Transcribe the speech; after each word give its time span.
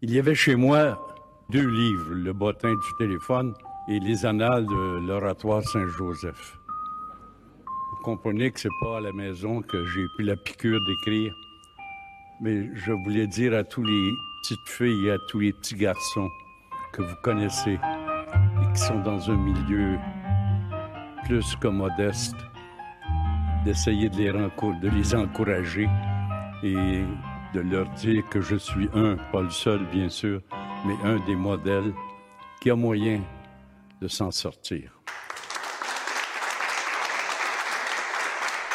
Il 0.00 0.12
y 0.12 0.18
avait 0.20 0.36
chez 0.36 0.54
moi 0.54 0.96
deux 1.50 1.66
livres, 1.66 2.14
Le 2.14 2.32
bottin 2.32 2.72
du 2.72 2.94
téléphone 2.98 3.52
et 3.88 3.98
Les 3.98 4.24
annales 4.24 4.64
de 4.64 5.08
l'oratoire 5.08 5.60
Saint-Joseph. 5.64 6.56
Vous 7.66 8.04
comprenez 8.04 8.52
que 8.52 8.60
c'est 8.60 8.68
pas 8.80 8.98
à 8.98 9.00
la 9.00 9.12
maison 9.12 9.60
que 9.60 9.84
j'ai 9.86 10.06
pris 10.14 10.24
la 10.24 10.36
piqûre 10.36 10.78
d'écrire, 10.86 11.34
mais 12.40 12.70
je 12.76 12.92
voulais 12.92 13.26
dire 13.26 13.54
à 13.54 13.64
tous 13.64 13.82
les 13.82 14.12
petites 14.40 14.68
filles 14.68 15.08
et 15.08 15.10
à 15.10 15.18
tous 15.30 15.40
les 15.40 15.52
petits 15.52 15.74
garçons 15.74 16.28
que 16.92 17.02
vous 17.02 17.16
connaissez 17.24 17.72
et 17.72 18.72
qui 18.72 18.80
sont 18.80 19.00
dans 19.00 19.28
un 19.28 19.36
milieu 19.36 19.98
plus 21.24 21.56
que 21.56 21.66
modeste, 21.66 22.36
d'essayer 23.64 24.08
de 24.08 24.16
les, 24.16 24.30
de 24.30 24.96
les 24.96 25.14
encourager 25.16 25.88
et 26.62 27.02
de 27.54 27.60
leur 27.60 27.88
dire 27.94 28.28
que 28.28 28.40
je 28.40 28.56
suis 28.56 28.88
un, 28.94 29.16
pas 29.32 29.42
le 29.42 29.50
seul 29.50 29.84
bien 29.90 30.08
sûr, 30.08 30.42
mais 30.86 30.94
un 31.04 31.24
des 31.26 31.34
modèles 31.34 31.92
qui 32.60 32.70
a 32.70 32.76
moyen 32.76 33.22
de 34.00 34.08
s'en 34.08 34.30
sortir. 34.30 35.00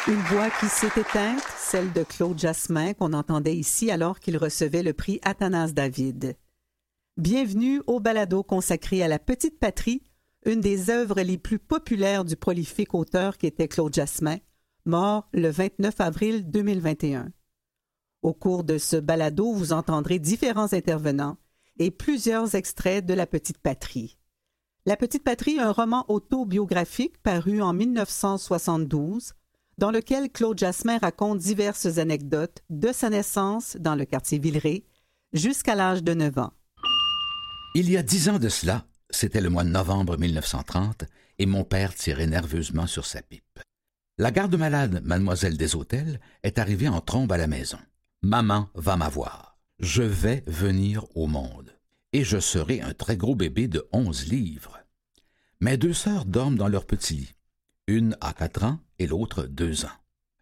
Une 0.06 0.20
voix 0.20 0.50
qui 0.60 0.66
s'est 0.66 1.00
éteinte, 1.00 1.42
celle 1.56 1.92
de 1.92 2.02
Claude 2.02 2.38
Jasmin, 2.38 2.92
qu'on 2.92 3.14
entendait 3.14 3.56
ici 3.56 3.90
alors 3.90 4.20
qu'il 4.20 4.36
recevait 4.36 4.82
le 4.82 4.92
prix 4.92 5.18
Athanas 5.22 5.72
David. 5.72 6.36
Bienvenue 7.16 7.80
au 7.86 8.00
balado 8.00 8.42
consacré 8.42 9.02
à 9.02 9.08
la 9.08 9.18
petite 9.18 9.58
patrie, 9.58 10.02
une 10.44 10.60
des 10.60 10.90
œuvres 10.90 11.22
les 11.22 11.38
plus 11.38 11.58
populaires 11.58 12.24
du 12.24 12.36
prolifique 12.36 12.92
auteur 12.92 13.38
qui 13.38 13.46
était 13.46 13.68
Claude 13.68 13.94
Jasmin, 13.94 14.36
mort 14.84 15.26
le 15.32 15.48
29 15.48 15.98
avril 16.00 16.50
2021. 16.50 17.30
Au 18.24 18.32
cours 18.32 18.64
de 18.64 18.78
ce 18.78 18.96
balado, 18.96 19.52
vous 19.52 19.74
entendrez 19.74 20.18
différents 20.18 20.72
intervenants 20.72 21.36
et 21.78 21.90
plusieurs 21.90 22.54
extraits 22.54 23.04
de 23.04 23.12
La 23.12 23.26
Petite 23.26 23.58
Patrie. 23.58 24.16
La 24.86 24.96
Petite 24.96 25.22
Patrie, 25.22 25.60
un 25.60 25.70
roman 25.70 26.06
autobiographique 26.08 27.18
paru 27.22 27.60
en 27.60 27.74
1972, 27.74 29.34
dans 29.76 29.90
lequel 29.90 30.30
Claude 30.30 30.58
Jasmin 30.58 30.96
raconte 30.96 31.38
diverses 31.38 31.98
anecdotes 31.98 32.62
de 32.70 32.92
sa 32.92 33.10
naissance 33.10 33.76
dans 33.78 33.94
le 33.94 34.06
quartier 34.06 34.38
Villeray 34.38 34.86
jusqu'à 35.34 35.74
l'âge 35.74 36.02
de 36.02 36.14
9 36.14 36.38
ans. 36.38 36.52
Il 37.74 37.90
y 37.90 37.98
a 37.98 38.02
dix 38.02 38.30
ans 38.30 38.38
de 38.38 38.48
cela, 38.48 38.86
c'était 39.10 39.42
le 39.42 39.50
mois 39.50 39.64
de 39.64 39.68
novembre 39.68 40.16
1930, 40.16 41.04
et 41.40 41.44
mon 41.44 41.64
père 41.64 41.94
tirait 41.94 42.26
nerveusement 42.26 42.86
sur 42.86 43.04
sa 43.04 43.20
pipe. 43.20 43.60
La 44.16 44.30
garde-malade, 44.30 45.02
mademoiselle 45.04 45.58
des 45.58 45.76
hôtels, 45.76 46.20
est 46.42 46.58
arrivée 46.58 46.88
en 46.88 47.02
trombe 47.02 47.30
à 47.30 47.36
la 47.36 47.48
maison. 47.48 47.78
Maman 48.24 48.70
va 48.74 48.96
m'avoir. 48.96 49.58
Je 49.80 50.02
vais 50.02 50.42
venir 50.46 51.04
au 51.14 51.26
monde 51.26 51.76
et 52.14 52.24
je 52.24 52.40
serai 52.40 52.80
un 52.80 52.94
très 52.94 53.18
gros 53.18 53.34
bébé 53.34 53.68
de 53.68 53.86
onze 53.92 54.28
livres. 54.28 54.78
Mes 55.60 55.76
deux 55.76 55.92
sœurs 55.92 56.24
dorment 56.24 56.56
dans 56.56 56.68
leur 56.68 56.86
petit 56.86 57.16
lit. 57.16 57.34
Une 57.86 58.16
a 58.22 58.32
quatre 58.32 58.64
ans 58.64 58.80
et 58.98 59.06
l'autre 59.06 59.42
deux 59.44 59.84
ans. 59.84 59.98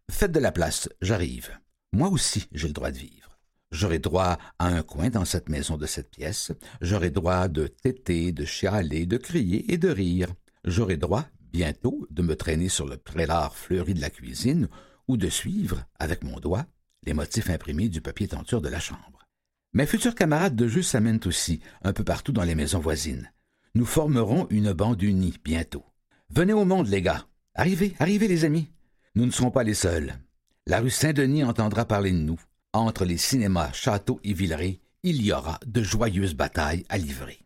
Faites 0.09 0.31
de 0.31 0.39
la 0.39 0.53
place, 0.53 0.89
j'arrive. 1.01 1.51
Moi 1.93 2.09
aussi, 2.09 2.47
j'ai 2.53 2.69
le 2.69 2.73
droit 2.73 2.93
de 2.93 2.99
vivre. 2.99 3.37
J'aurai 3.73 3.99
droit 3.99 4.39
à 4.61 4.69
un 4.69 4.85
coin 4.85 5.11
dans 5.11 5.25
cette 5.25 5.49
maison 5.49 5.77
de 5.77 5.87
cette 5.87 6.13
pièce. 6.13 6.53
J'aurai 6.83 7.11
droit 7.11 7.49
de 7.49 7.67
téter, 7.67 8.31
de 8.31 8.45
chialer, 8.45 9.07
de 9.07 9.17
crier 9.17 9.73
et 9.73 9.79
de 9.79 9.89
rire. 9.89 10.33
J'aurai 10.63 10.99
droit, 10.99 11.27
bientôt, 11.51 12.07
de 12.11 12.23
me 12.23 12.37
traîner 12.37 12.69
sur 12.69 12.87
le 12.87 12.97
prélard 12.97 13.57
fleuri 13.57 13.95
de 13.95 14.01
la 14.01 14.11
cuisine 14.11 14.69
ou 15.09 15.17
de 15.17 15.29
suivre, 15.29 15.85
avec 15.99 16.23
mon 16.23 16.39
doigt, 16.39 16.67
les 17.05 17.15
motifs 17.15 17.51
imprimés 17.51 17.89
du 17.89 18.01
papier 18.01 18.29
tenture 18.29 18.61
de 18.61 18.69
la 18.69 18.81
chambre. 18.81 19.27
Mes 19.75 19.87
futurs 19.87 20.15
camarades 20.15 20.57
de 20.57 20.69
jeu 20.69 20.83
s'amènent 20.83 21.21
aussi, 21.25 21.61
un 21.83 21.93
peu 21.93 22.05
partout 22.05 22.33
dans 22.33 22.43
les 22.43 22.55
maisons 22.55 22.79
voisines. 22.79 23.33
Nous 23.75 23.87
formerons 23.87 24.47
une 24.51 24.73
bande 24.73 25.03
unie 25.03 25.39
bientôt. 25.43 25.85
Venez 26.29 26.53
au 26.53 26.65
monde, 26.65 26.89
les 26.89 27.01
gars. 27.01 27.27
Arrivez, 27.55 27.95
arrivez, 27.99 28.29
les 28.29 28.45
amis. 28.45 28.71
Nous 29.15 29.25
ne 29.25 29.31
serons 29.31 29.51
pas 29.51 29.65
les 29.65 29.75
seuls. 29.75 30.15
La 30.67 30.81
rue 30.81 30.91
Saint-Denis 30.91 31.45
entendra 31.45 31.87
parler 31.87 32.13
de 32.13 32.19
nous. 32.19 32.41
Entre 32.75 33.05
les 33.05 33.19
cinémas 33.19 33.73
Château 33.73 34.21
et 34.25 34.33
Villeray, 34.33 34.81
il 35.03 35.23
y 35.23 35.33
aura 35.33 35.59
de 35.67 35.83
joyeuses 35.83 36.35
batailles 36.35 36.85
à 36.89 36.99
livrer. 36.99 37.39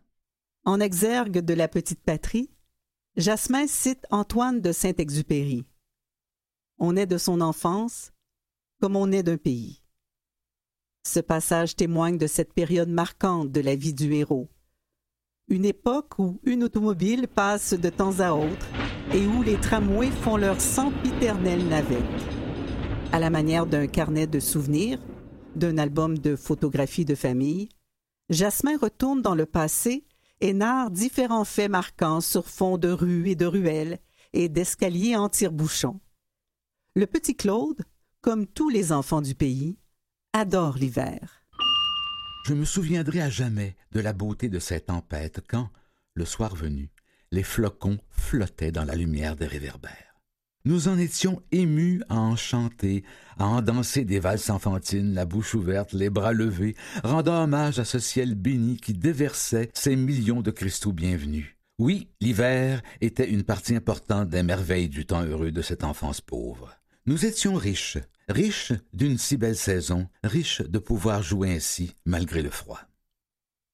En 0.65 0.79
exergue 0.79 1.39
de 1.39 1.53
la 1.53 1.67
petite 1.67 2.01
patrie, 2.01 2.49
Jasmin 3.15 3.67
cite 3.67 4.05
Antoine 4.11 4.61
de 4.61 4.71
Saint-Exupéry. 4.71 5.65
On 6.77 6.95
est 6.95 7.07
de 7.07 7.17
son 7.17 7.41
enfance 7.41 8.11
comme 8.79 8.95
on 8.95 9.11
est 9.11 9.23
d'un 9.23 9.37
pays. 9.37 9.81
Ce 11.05 11.19
passage 11.19 11.75
témoigne 11.75 12.17
de 12.17 12.27
cette 12.27 12.53
période 12.53 12.89
marquante 12.89 13.51
de 13.51 13.61
la 13.61 13.75
vie 13.75 13.93
du 13.93 14.13
héros. 14.13 14.49
Une 15.47 15.65
époque 15.65 16.19
où 16.19 16.39
une 16.43 16.63
automobile 16.63 17.27
passe 17.27 17.73
de 17.73 17.89
temps 17.89 18.19
à 18.19 18.33
autre 18.33 18.67
et 19.13 19.25
où 19.25 19.41
les 19.41 19.59
tramways 19.59 20.11
font 20.11 20.35
leur 20.35 20.59
sempiternelle 20.59 21.65
navette. 21.67 22.03
À 23.13 23.19
la 23.19 23.29
manière 23.29 23.65
d'un 23.65 23.87
carnet 23.87 24.27
de 24.27 24.41
souvenirs, 24.41 24.99
d'un 25.55 25.77
album 25.77 26.17
de 26.17 26.35
photographies 26.35 27.05
de 27.05 27.15
famille, 27.15 27.69
Jasmin 28.29 28.77
retourne 28.77 29.21
dans 29.21 29.35
le 29.35 29.45
passé 29.45 30.05
et 30.41 30.53
narre 30.53 30.91
différents 30.91 31.45
faits 31.45 31.71
marquants 31.71 32.21
sur 32.21 32.47
fond 32.47 32.77
de 32.77 32.89
rues 32.89 33.29
et 33.29 33.35
de 33.35 33.45
ruelles 33.45 33.99
et 34.33 34.49
d'escaliers 34.49 35.15
en 35.15 35.29
tire-bouchons. 35.29 36.01
Le 36.95 37.07
petit 37.07 37.35
Claude, 37.35 37.81
comme 38.21 38.47
tous 38.47 38.69
les 38.69 38.91
enfants 38.91 39.21
du 39.21 39.35
pays, 39.35 39.77
adore 40.33 40.77
l'hiver. 40.77 41.43
Je 42.45 42.53
me 42.53 42.65
souviendrai 42.65 43.21
à 43.21 43.29
jamais 43.29 43.75
de 43.91 43.99
la 43.99 44.13
beauté 44.13 44.49
de 44.49 44.59
cette 44.59 44.87
tempête 44.87 45.41
quand, 45.47 45.69
le 46.13 46.25
soir 46.25 46.55
venu, 46.55 46.89
les 47.31 47.43
flocons 47.43 47.99
flottaient 48.09 48.71
dans 48.71 48.85
la 48.85 48.95
lumière 48.95 49.35
des 49.35 49.47
réverbères. 49.47 50.07
Nous 50.65 50.87
en 50.89 50.97
étions 50.97 51.41
émus 51.51 52.01
à 52.09 52.19
en 52.19 52.35
chanter, 52.35 53.03
à 53.37 53.45
en 53.45 53.61
danser 53.61 54.03
des 54.03 54.19
valses 54.19 54.49
enfantines, 54.49 55.13
la 55.13 55.25
bouche 55.25 55.55
ouverte, 55.55 55.93
les 55.93 56.09
bras 56.09 56.33
levés, 56.33 56.75
rendant 57.03 57.43
hommage 57.43 57.79
à 57.79 57.85
ce 57.85 57.99
ciel 57.99 58.35
béni 58.35 58.77
qui 58.77 58.93
déversait 58.93 59.69
ces 59.73 59.95
millions 59.95 60.41
de 60.41 60.51
cristaux 60.51 60.91
bienvenus. 60.91 61.55
Oui, 61.79 62.09
l'hiver 62.19 62.81
était 62.99 63.29
une 63.29 63.43
partie 63.43 63.75
importante 63.75 64.29
des 64.29 64.43
merveilles 64.43 64.89
du 64.89 65.05
temps 65.05 65.23
heureux 65.23 65.51
de 65.51 65.61
cette 65.61 65.83
enfance 65.83 66.21
pauvre. 66.21 66.75
Nous 67.07 67.25
étions 67.25 67.53
riches, 67.53 67.99
riches 68.27 68.73
d'une 68.91 69.17
si 69.17 69.37
belle 69.37 69.55
saison, 69.55 70.09
riches 70.25 70.61
de 70.61 70.77
pouvoir 70.77 71.23
jouer 71.23 71.55
ainsi 71.55 71.95
malgré 72.03 72.41
le 72.41 72.49
froid. 72.49 72.81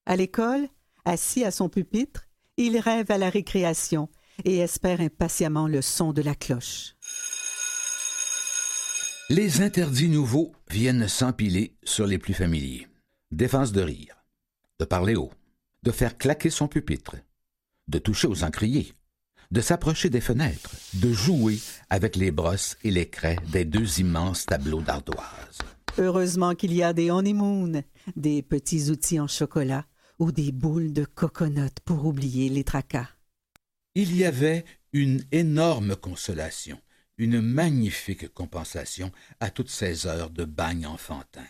À 0.06 0.16
l'école, 0.16 0.68
assis 1.04 1.44
à 1.44 1.50
son 1.50 1.68
pupitre, 1.68 2.28
il 2.58 2.78
rêve 2.78 3.10
à 3.10 3.18
la 3.18 3.32
récréation 3.32 4.08
et 4.46 4.60
espère 4.60 5.02
impatiemment 5.02 5.68
le 5.68 5.82
son 5.82 6.14
de 6.14 6.22
la 6.22 6.36
cloche. 6.36 6.96
Les 9.32 9.62
interdits 9.62 10.10
nouveaux 10.10 10.54
viennent 10.70 11.08
s'empiler 11.08 11.76
sur 11.84 12.06
les 12.06 12.20
plus 12.20 12.36
familiers. 12.36 12.88
Défense 13.32 13.72
de 13.72 13.82
rire, 13.82 14.24
de 14.78 14.86
parler 14.86 15.16
haut, 15.16 15.32
de 15.82 15.90
faire 15.90 16.20
claquer 16.20 16.52
son 16.52 16.68
pupitre, 16.68 17.16
de 17.88 17.98
toucher 17.98 18.28
aux 18.28 18.44
encriers, 18.44 18.94
de 19.53 19.62
s'approcher 19.62 20.09
des 20.09 20.19
fenêtres, 20.19 20.75
de 20.96 21.14
jouer 21.14 21.59
avec 21.91 22.16
les 22.16 22.31
brosses 22.31 22.75
et 22.84 22.90
les 22.90 23.08
craies 23.08 23.38
des 23.52 23.66
deux 23.66 24.00
immenses 24.00 24.47
tableaux 24.47 24.81
d'ardoise. 24.81 25.59
Heureusement 26.00 26.56
qu'il 26.56 26.74
y 26.74 26.81
a 26.81 26.91
des 26.91 27.12
honeymoon, 27.12 27.84
des 28.16 28.41
petits 28.41 28.90
outils 28.90 29.19
en 29.19 29.28
chocolat 29.28 29.86
ou 30.18 30.31
des 30.31 30.52
boules 30.52 30.91
de 30.91 31.06
coconut 31.06 31.69
pour 31.86 32.08
oublier 32.08 32.50
les 32.50 32.64
tracas. 32.64 33.09
Il 33.94 34.16
y 34.16 34.25
avait 34.25 34.66
une 34.91 35.24
énorme 35.31 35.96
consolation, 35.96 36.80
une 37.20 37.40
magnifique 37.40 38.34
compensation 38.34 39.12
à 39.40 39.52
toutes 39.52 39.70
ces 39.70 40.08
heures 40.08 40.31
de 40.31 40.46
bagne 40.46 40.88
enfantin. 40.88 41.46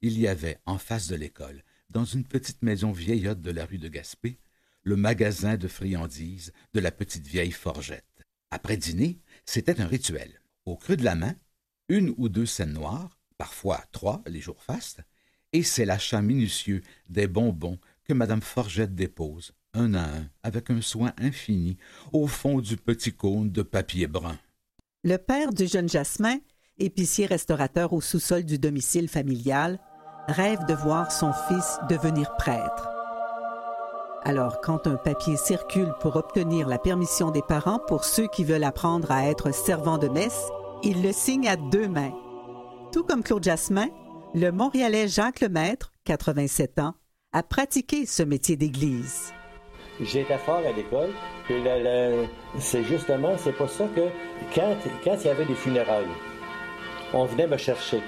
Il 0.00 0.18
y 0.18 0.28
avait 0.28 0.60
en 0.64 0.78
face 0.78 1.08
de 1.08 1.16
l'école, 1.16 1.62
dans 1.90 2.06
une 2.06 2.24
petite 2.24 2.62
maison 2.62 2.90
vieillotte 2.90 3.42
de 3.42 3.50
la 3.50 3.66
rue 3.66 3.78
de 3.78 3.88
Gaspé, 3.88 4.38
le 4.84 4.96
magasin 4.96 5.56
de 5.56 5.66
friandises 5.66 6.52
de 6.74 6.80
la 6.80 6.90
petite 6.90 7.26
vieille 7.26 7.50
Forgette. 7.50 8.04
Après 8.50 8.76
dîner, 8.76 9.18
c'était 9.46 9.80
un 9.80 9.86
rituel. 9.86 10.40
Au 10.66 10.76
creux 10.76 10.96
de 10.96 11.04
la 11.04 11.14
main, 11.14 11.34
une 11.88 12.14
ou 12.16 12.28
deux 12.28 12.46
scènes 12.46 12.72
noires, 12.72 13.18
parfois 13.38 13.84
trois 13.92 14.22
les 14.26 14.40
jours 14.40 14.62
fastes, 14.62 15.00
et 15.52 15.62
c'est 15.62 15.84
l'achat 15.84 16.22
minutieux 16.22 16.82
des 17.08 17.26
bonbons 17.26 17.78
que 18.04 18.12
Madame 18.12 18.42
Forgette 18.42 18.94
dépose, 18.94 19.52
un 19.72 19.94
à 19.94 20.04
un, 20.04 20.28
avec 20.42 20.70
un 20.70 20.80
soin 20.80 21.12
infini, 21.18 21.78
au 22.12 22.26
fond 22.26 22.60
du 22.60 22.76
petit 22.76 23.12
cône 23.12 23.50
de 23.50 23.62
papier 23.62 24.06
brun. 24.06 24.38
Le 25.02 25.16
père 25.16 25.52
du 25.52 25.66
jeune 25.66 25.88
Jasmin, 25.88 26.38
épicier 26.78 27.26
restaurateur 27.26 27.92
au 27.92 28.00
sous-sol 28.00 28.44
du 28.44 28.58
domicile 28.58 29.08
familial, 29.08 29.78
rêve 30.28 30.64
de 30.66 30.74
voir 30.74 31.12
son 31.12 31.32
fils 31.48 31.78
devenir 31.88 32.34
prêtre. 32.36 32.93
Alors, 34.26 34.62
quand 34.62 34.86
un 34.86 34.96
papier 34.96 35.36
circule 35.36 35.92
pour 36.00 36.16
obtenir 36.16 36.66
la 36.66 36.78
permission 36.78 37.30
des 37.30 37.42
parents 37.42 37.78
pour 37.78 38.04
ceux 38.04 38.26
qui 38.26 38.42
veulent 38.42 38.64
apprendre 38.64 39.10
à 39.10 39.26
être 39.26 39.52
servants 39.52 39.98
de 39.98 40.08
messe, 40.08 40.48
il 40.82 41.02
le 41.02 41.12
signe 41.12 41.46
à 41.46 41.56
deux 41.56 41.88
mains. 41.88 42.14
Tout 42.90 43.04
comme 43.04 43.22
Claude 43.22 43.44
Jasmin, 43.44 43.88
le 44.34 44.50
Montréalais 44.50 45.08
Jacques 45.08 45.40
Lemaître, 45.40 45.92
87 46.04 46.78
ans, 46.78 46.94
à 47.32 47.42
pratiquer 47.42 48.06
ce 48.06 48.22
métier 48.22 48.56
d'église. 48.56 49.34
J'étais 50.00 50.38
fort 50.38 50.62
à 50.66 50.72
l'école, 50.72 51.10
c'est 52.58 52.82
justement, 52.82 53.36
c'est 53.36 53.52
pour 53.52 53.68
ça 53.68 53.86
que 53.94 54.08
quand 54.54 54.74
il 55.20 55.26
y 55.26 55.28
avait 55.28 55.44
des 55.44 55.54
funérailles, 55.54 56.08
on 57.12 57.26
venait 57.26 57.46
me 57.46 57.58
chercher 57.58 58.00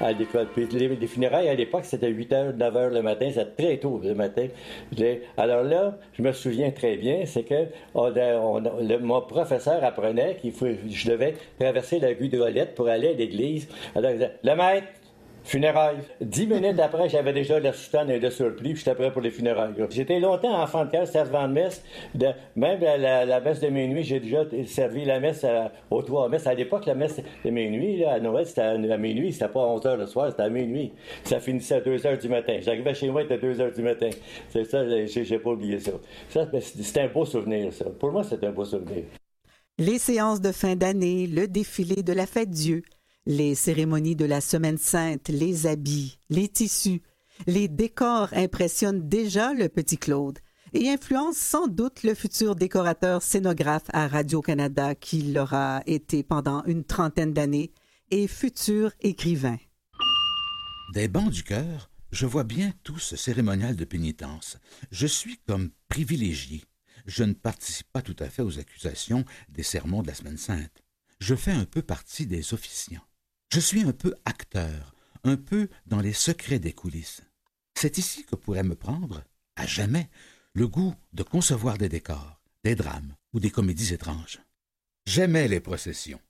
à 0.00 0.12
l'école. 0.12 0.46
Puis 0.54 0.66
les, 0.66 1.06
funérailles 1.06 1.48
à 1.48 1.54
l'époque, 1.54 1.84
c'était 1.84 2.08
8 2.08 2.32
h, 2.32 2.56
9 2.56 2.74
h 2.74 2.88
le 2.90 3.02
matin, 3.02 3.28
c'était 3.28 3.44
très 3.44 3.76
tôt 3.78 4.00
le 4.02 4.14
matin. 4.14 4.46
Alors 5.36 5.62
là, 5.62 5.96
je 6.12 6.22
me 6.22 6.32
souviens 6.32 6.70
très 6.70 6.96
bien, 6.96 7.24
c'est 7.26 7.44
que 7.44 7.66
mon 7.94 9.20
professeur 9.22 9.82
apprenait 9.84 10.36
qu'il 10.36 10.52
je 10.88 11.10
devais 11.10 11.34
traverser 11.58 11.98
la 11.98 12.08
rue 12.08 12.28
de 12.28 12.38
Rolette 12.38 12.74
pour 12.74 12.88
aller 12.88 13.08
à 13.08 13.12
l'église. 13.12 13.68
Alors, 13.94 14.12
le 14.12 14.54
maître, 14.54 14.86
Funérailles. 15.44 15.98
Dix 16.20 16.46
minutes 16.46 16.78
après, 16.78 17.08
j'avais 17.08 17.32
déjà 17.32 17.58
la 17.58 17.72
soutane 17.72 18.10
et 18.10 18.18
le 18.18 18.30
surplis, 18.30 18.74
puis 18.74 18.82
j'étais 18.84 18.94
prêt 18.94 19.12
pour 19.12 19.22
les 19.22 19.30
funérailles. 19.30 19.72
J'étais 19.90 20.20
longtemps 20.20 20.60
enfant 20.60 20.84
de 20.84 20.90
cœur, 20.90 21.06
servant 21.06 21.48
de 21.48 21.54
messe. 21.54 21.82
même 22.56 22.80
la, 22.80 23.40
messe 23.40 23.60
de 23.60 23.68
minuit, 23.68 24.02
j'ai 24.02 24.20
déjà 24.20 24.44
servi 24.66 25.04
la 25.04 25.20
messe 25.20 25.44
aux 25.90 26.02
trois 26.02 26.28
messes. 26.28 26.46
À 26.46 26.54
l'époque, 26.54 26.86
la 26.86 26.94
messe 26.94 27.20
de 27.44 27.50
minuit, 27.50 28.04
à 28.04 28.20
Noël, 28.20 28.46
c'était 28.46 28.62
à, 28.62 28.76
minuit, 28.76 29.32
c'était 29.32 29.48
pas 29.48 29.62
à 29.62 29.66
11 29.66 29.82
h 29.82 29.96
le 29.96 30.06
soir, 30.06 30.30
c'était 30.30 30.42
à 30.42 30.50
minuit. 30.50 30.92
Ça 31.24 31.40
finissait 31.40 31.76
à 31.76 31.80
2 31.80 31.96
h 31.96 32.20
du 32.20 32.28
matin. 32.28 32.58
J'arrivais 32.60 32.94
chez 32.94 33.08
moi, 33.08 33.22
il 33.22 33.24
était 33.26 33.38
2 33.38 33.54
h 33.54 33.74
du 33.74 33.82
matin. 33.82 34.10
C'est 34.50 34.64
ça, 34.64 34.84
j'ai 35.06 35.38
pas 35.38 35.50
oublié 35.50 35.78
ça. 35.78 35.92
ça 36.28 36.44
ben, 36.44 36.60
c'était 36.60 37.02
un 37.02 37.08
beau 37.08 37.24
souvenir, 37.24 37.72
ça. 37.72 37.86
Pour 37.98 38.12
moi, 38.12 38.22
c'était 38.24 38.46
un 38.46 38.52
beau 38.52 38.64
souvenir. 38.64 39.04
Les 39.78 39.98
séances 39.98 40.40
de 40.40 40.50
fin 40.50 40.74
d'année, 40.74 41.26
le 41.28 41.46
défilé 41.46 42.02
de 42.02 42.12
la 42.12 42.26
fête 42.26 42.50
Dieu, 42.50 42.82
les 43.28 43.54
cérémonies 43.54 44.16
de 44.16 44.24
la 44.24 44.40
Semaine 44.40 44.78
sainte, 44.78 45.28
les 45.28 45.66
habits, 45.66 46.18
les 46.30 46.48
tissus, 46.48 47.02
les 47.46 47.68
décors 47.68 48.30
impressionnent 48.32 49.06
déjà 49.06 49.52
le 49.52 49.68
petit 49.68 49.98
Claude 49.98 50.38
et 50.72 50.88
influencent 50.88 51.38
sans 51.38 51.68
doute 51.68 52.04
le 52.04 52.14
futur 52.14 52.56
décorateur 52.56 53.22
scénographe 53.22 53.90
à 53.92 54.08
Radio-Canada 54.08 54.94
qui 54.94 55.30
l'aura 55.30 55.82
été 55.84 56.22
pendant 56.22 56.64
une 56.64 56.84
trentaine 56.84 57.34
d'années 57.34 57.70
et 58.10 58.28
futur 58.28 58.92
écrivain. 59.00 59.58
Des 60.94 61.08
bancs 61.08 61.30
du 61.30 61.42
cœur, 61.42 61.90
je 62.10 62.24
vois 62.24 62.44
bien 62.44 62.72
tout 62.82 62.98
ce 62.98 63.14
cérémonial 63.14 63.76
de 63.76 63.84
pénitence. 63.84 64.56
Je 64.90 65.06
suis 65.06 65.36
comme 65.46 65.68
privilégié. 65.90 66.64
Je 67.04 67.24
ne 67.24 67.34
participe 67.34 67.92
pas 67.92 68.00
tout 68.00 68.16
à 68.20 68.30
fait 68.30 68.42
aux 68.42 68.58
accusations 68.58 69.26
des 69.50 69.62
sermons 69.62 70.00
de 70.00 70.06
la 70.06 70.14
Semaine 70.14 70.38
sainte. 70.38 70.82
Je 71.20 71.34
fais 71.34 71.52
un 71.52 71.66
peu 71.66 71.82
partie 71.82 72.26
des 72.26 72.54
officiants. 72.54 73.02
Je 73.50 73.60
suis 73.60 73.82
un 73.82 73.92
peu 73.92 74.14
acteur, 74.26 74.94
un 75.24 75.36
peu 75.36 75.70
dans 75.86 76.00
les 76.00 76.12
secrets 76.12 76.58
des 76.58 76.74
coulisses. 76.74 77.22
C'est 77.74 77.96
ici 77.96 78.24
que 78.24 78.36
pourrait 78.36 78.62
me 78.62 78.74
prendre, 78.74 79.24
à 79.56 79.66
jamais, 79.66 80.10
le 80.52 80.68
goût 80.68 80.94
de 81.14 81.22
concevoir 81.22 81.78
des 81.78 81.88
décors, 81.88 82.42
des 82.62 82.74
drames 82.74 83.14
ou 83.32 83.40
des 83.40 83.50
comédies 83.50 83.94
étranges. 83.94 84.40
J'aimais 85.06 85.48
les 85.48 85.60
processions. 85.60 86.20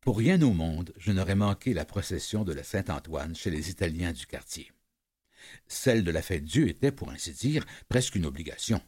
Pour 0.00 0.18
rien 0.18 0.40
au 0.42 0.52
monde, 0.52 0.92
je 0.96 1.10
n'aurais 1.10 1.34
manqué 1.34 1.74
la 1.74 1.84
procession 1.84 2.44
de 2.44 2.52
la 2.52 2.62
Saint-Antoine 2.62 3.34
chez 3.34 3.50
les 3.50 3.68
Italiens 3.68 4.12
du 4.12 4.26
quartier. 4.26 4.70
Celle 5.66 6.04
de 6.04 6.12
la 6.12 6.22
fête 6.22 6.44
Dieu 6.44 6.68
était, 6.68 6.92
pour 6.92 7.10
ainsi 7.10 7.32
dire, 7.32 7.66
presque 7.88 8.14
une 8.14 8.26
obligation. 8.26 8.80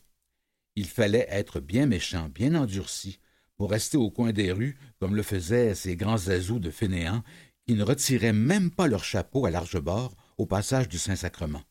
Il 0.77 0.87
fallait 0.87 1.27
être 1.31 1.59
bien 1.59 1.87
méchant, 1.87 2.29
bien 2.29 2.55
endurci, 2.55 3.19
pour 3.57 3.71
rester 3.73 3.97
au 3.97 4.11
coin 4.11 4.33
des 4.33 4.53
rues, 4.53 4.79
comme 5.01 5.17
le 5.17 5.23
faisaient 5.23 5.75
ces 5.75 5.97
grands 5.97 6.29
azous 6.29 6.61
de 6.61 6.71
fainéants 6.71 7.25
qui 7.73 7.79
ne 7.79 7.85
retiraient 7.85 8.35
même 8.35 8.71
pas 8.71 8.87
leur 8.87 9.03
chapeau 9.03 9.47
à 9.47 9.51
large 9.51 9.81
bord 9.81 10.15
au 10.37 10.45
passage 10.45 10.91
du 10.91 10.99
Saint-Sacrement. 10.99 11.63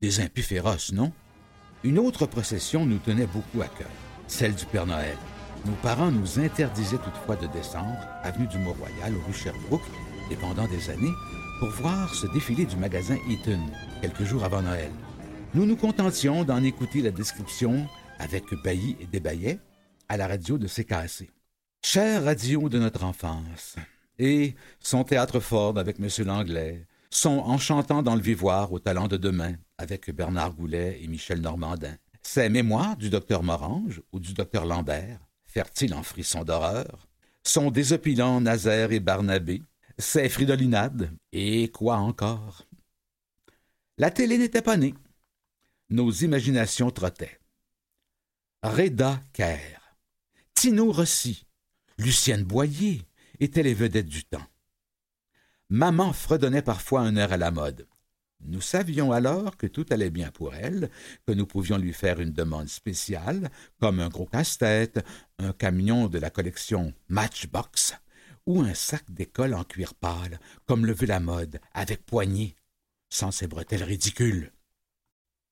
Des 0.00 0.20
impies 0.20 0.40
féroces, 0.40 0.90
non? 0.90 1.12
Une 1.84 1.98
autre 1.98 2.24
procession 2.24 2.86
nous 2.86 2.96
tenait 2.96 3.26
beaucoup 3.26 3.60
à 3.60 3.68
cœur, 3.68 3.90
celle 4.26 4.54
du 4.54 4.64
Père 4.64 4.86
Noël. 4.86 5.18
Nos 5.66 5.74
parents 5.82 6.10
nous 6.10 6.40
interdisaient 6.40 6.96
toutefois 6.96 7.36
de 7.36 7.46
descendre, 7.48 8.08
avenue 8.22 8.46
du 8.46 8.56
Mont-Royal, 8.56 9.12
rue 9.26 9.34
Sherbrooke, 9.34 9.82
et 10.30 10.36
pendant 10.36 10.66
des 10.66 10.88
années, 10.88 11.12
pour 11.58 11.68
voir 11.68 12.14
ce 12.14 12.26
défilé 12.28 12.64
du 12.64 12.76
magasin 12.76 13.18
Eaton, 13.28 13.60
quelques 14.00 14.24
jours 14.24 14.44
avant 14.44 14.62
Noël. 14.62 14.90
Nous 15.52 15.66
nous 15.66 15.76
contentions 15.76 16.42
d'en 16.42 16.64
écouter 16.64 17.02
la 17.02 17.10
description 17.10 17.86
avec 18.18 18.44
Bailly 18.64 18.96
et 18.98 19.06
Desbaillets 19.06 19.60
à 20.08 20.16
la 20.16 20.26
radio 20.26 20.56
de 20.56 20.68
CKC. 20.68 21.28
Chère 21.84 22.24
radio 22.24 22.70
de 22.70 22.78
notre 22.78 23.04
enfance, 23.04 23.76
et 24.20 24.54
son 24.80 25.02
théâtre 25.02 25.40
Ford 25.40 25.78
avec 25.78 25.98
M. 25.98 26.08
Langlais, 26.26 26.86
son 27.10 27.38
Enchantant 27.38 28.02
dans 28.02 28.14
le 28.14 28.20
Vivoire 28.20 28.70
au 28.70 28.78
talent 28.78 29.08
de 29.08 29.16
demain 29.16 29.54
avec 29.78 30.10
Bernard 30.10 30.52
Goulet 30.52 31.00
et 31.02 31.08
Michel 31.08 31.40
Normandin, 31.40 31.96
ses 32.22 32.50
mémoires 32.50 32.98
du 32.98 33.08
docteur 33.08 33.42
Morange 33.42 34.02
ou 34.12 34.20
du 34.20 34.34
docteur 34.34 34.66
Lambert, 34.66 35.20
fertiles 35.46 35.94
en 35.94 36.02
frissons 36.02 36.44
d'horreur, 36.44 37.08
son 37.44 37.70
désopilant 37.70 38.42
Nazaire 38.42 38.92
et 38.92 39.00
Barnabé, 39.00 39.62
ses 39.98 40.28
fridolinades, 40.28 41.10
et 41.32 41.68
quoi 41.68 41.96
encore? 41.96 42.66
La 43.96 44.10
télé 44.10 44.36
n'était 44.36 44.62
pas 44.62 44.76
née. 44.76 44.94
Nos 45.88 46.10
imaginations 46.10 46.90
trottaient. 46.90 47.40
Reda 48.62 49.18
Kerr, 49.32 49.96
Tino 50.54 50.92
Rossi, 50.92 51.46
Lucienne 51.96 52.44
Boyer, 52.44 53.02
étaient 53.40 53.62
les 53.62 53.74
vedettes 53.74 54.06
du 54.06 54.24
temps. 54.24 54.46
Maman 55.68 56.12
fredonnait 56.12 56.62
parfois 56.62 57.00
un 57.00 57.16
air 57.16 57.32
à 57.32 57.36
la 57.36 57.50
mode. 57.50 57.86
Nous 58.42 58.60
savions 58.60 59.12
alors 59.12 59.56
que 59.56 59.66
tout 59.66 59.84
allait 59.90 60.10
bien 60.10 60.30
pour 60.30 60.54
elle, 60.54 60.90
que 61.26 61.32
nous 61.32 61.46
pouvions 61.46 61.76
lui 61.76 61.92
faire 61.92 62.20
une 62.20 62.32
demande 62.32 62.68
spéciale, 62.68 63.50
comme 63.80 64.00
un 64.00 64.08
gros 64.08 64.26
casse-tête, 64.26 65.04
un 65.38 65.52
camion 65.52 66.08
de 66.08 66.18
la 66.18 66.30
collection 66.30 66.94
Matchbox, 67.08 67.94
ou 68.46 68.62
un 68.62 68.74
sac 68.74 69.04
d'école 69.10 69.54
en 69.54 69.64
cuir 69.64 69.94
pâle, 69.94 70.40
comme 70.66 70.86
le 70.86 70.92
veut 70.92 71.06
la 71.06 71.20
mode, 71.20 71.60
avec 71.74 72.06
poignée, 72.06 72.56
sans 73.10 73.30
ses 73.30 73.46
bretelles 73.46 73.84
ridicules. 73.84 74.52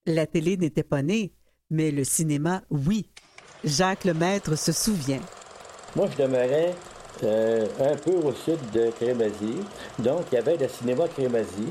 La 0.07 0.27
télé 0.27 0.57
n'était 0.57 0.83
pas 0.83 1.03
née, 1.03 1.35
mais 1.71 1.91
le 1.91 2.05
cinéma, 2.05 2.63
oui. 2.71 3.11
Jacques 3.65 4.05
Lemaître 4.05 4.57
se 4.57 4.73
souvient. 4.73 5.21
Moi, 5.95 6.09
je 6.11 6.23
demeurais 6.23 6.75
euh, 7.25 7.67
un 7.81 7.97
peu 7.97 8.13
au 8.13 8.33
sud 8.33 8.59
de 8.73 8.91
Crémazie. 8.91 9.59
Donc, 9.99 10.23
il 10.31 10.37
y 10.37 10.39
avait 10.39 10.57
le 10.57 10.69
cinéma 10.69 11.09
Crémazie. 11.09 11.71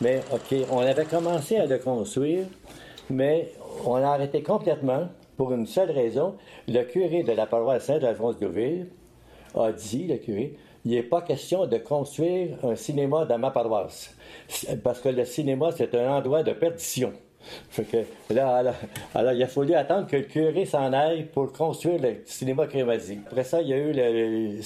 Mais, 0.00 0.22
OK, 0.32 0.56
on 0.70 0.80
avait 0.80 1.04
commencé 1.04 1.56
à 1.56 1.66
le 1.66 1.78
construire, 1.78 2.44
mais 3.10 3.52
on 3.84 3.96
a 3.96 4.08
arrêté 4.08 4.42
complètement 4.42 5.08
pour 5.36 5.52
une 5.52 5.66
seule 5.66 5.90
raison. 5.90 6.36
Le 6.68 6.82
curé 6.82 7.22
de 7.22 7.32
la 7.32 7.46
paroisse 7.46 7.84
Saint-Alphonse-Gouville 7.84 8.88
a 9.54 9.72
dit, 9.72 10.06
le 10.06 10.16
curé, 10.16 10.56
il 10.84 10.92
n'est 10.92 11.02
pas 11.02 11.22
question 11.22 11.66
de 11.66 11.78
construire 11.78 12.58
un 12.64 12.76
cinéma 12.76 13.24
dans 13.24 13.38
ma 13.38 13.50
paroisse. 13.50 14.14
Parce 14.84 15.00
que 15.00 15.08
le 15.08 15.24
cinéma, 15.24 15.70
c'est 15.76 15.94
un 15.94 16.10
endroit 16.10 16.42
de 16.42 16.52
perdition. 16.52 17.12
Fait 17.70 17.84
que 17.84 18.34
là, 18.34 18.74
il 19.14 19.42
a 19.42 19.46
fallu 19.46 19.74
attendre 19.74 20.06
que 20.06 20.16
le 20.16 20.22
curé 20.22 20.64
s'en 20.64 20.92
aille 20.92 21.24
pour 21.24 21.52
construire 21.52 22.00
le 22.00 22.16
cinéma 22.24 22.66
Crémazie. 22.66 23.18
Après 23.26 23.44
ça, 23.44 23.60
il 23.62 23.68
y 23.68 23.72
a 23.72 23.76
eu 23.76 23.92
le, 23.92 24.60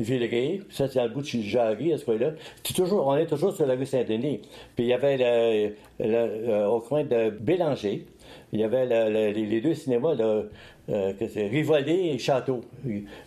Villeray, 0.00 0.60
ça 0.70 0.88
c'est 0.88 0.98
dans 0.98 1.04
le 1.04 1.10
bout 1.10 1.22
de 1.22 1.26
Jarry, 1.26 1.92
à 1.92 1.98
ce 1.98 2.04
point-là. 2.04 2.32
toujours, 2.74 3.06
on 3.06 3.16
est 3.16 3.26
toujours 3.26 3.54
sur 3.54 3.66
la 3.66 3.74
rue 3.74 3.86
Saint-Denis. 3.86 4.40
Puis 4.76 4.84
il 4.84 4.88
y 4.88 4.92
avait 4.92 5.74
le, 5.98 6.66
au 6.66 6.80
coin 6.80 7.04
de 7.04 7.30
Bélanger, 7.30 8.06
il 8.52 8.60
y 8.60 8.64
avait 8.64 9.32
les 9.32 9.60
deux 9.60 9.74
cinémas, 9.74 10.14
là, 10.14 10.42
euh, 10.90 11.12
et 11.18 12.18
Château, 12.18 12.60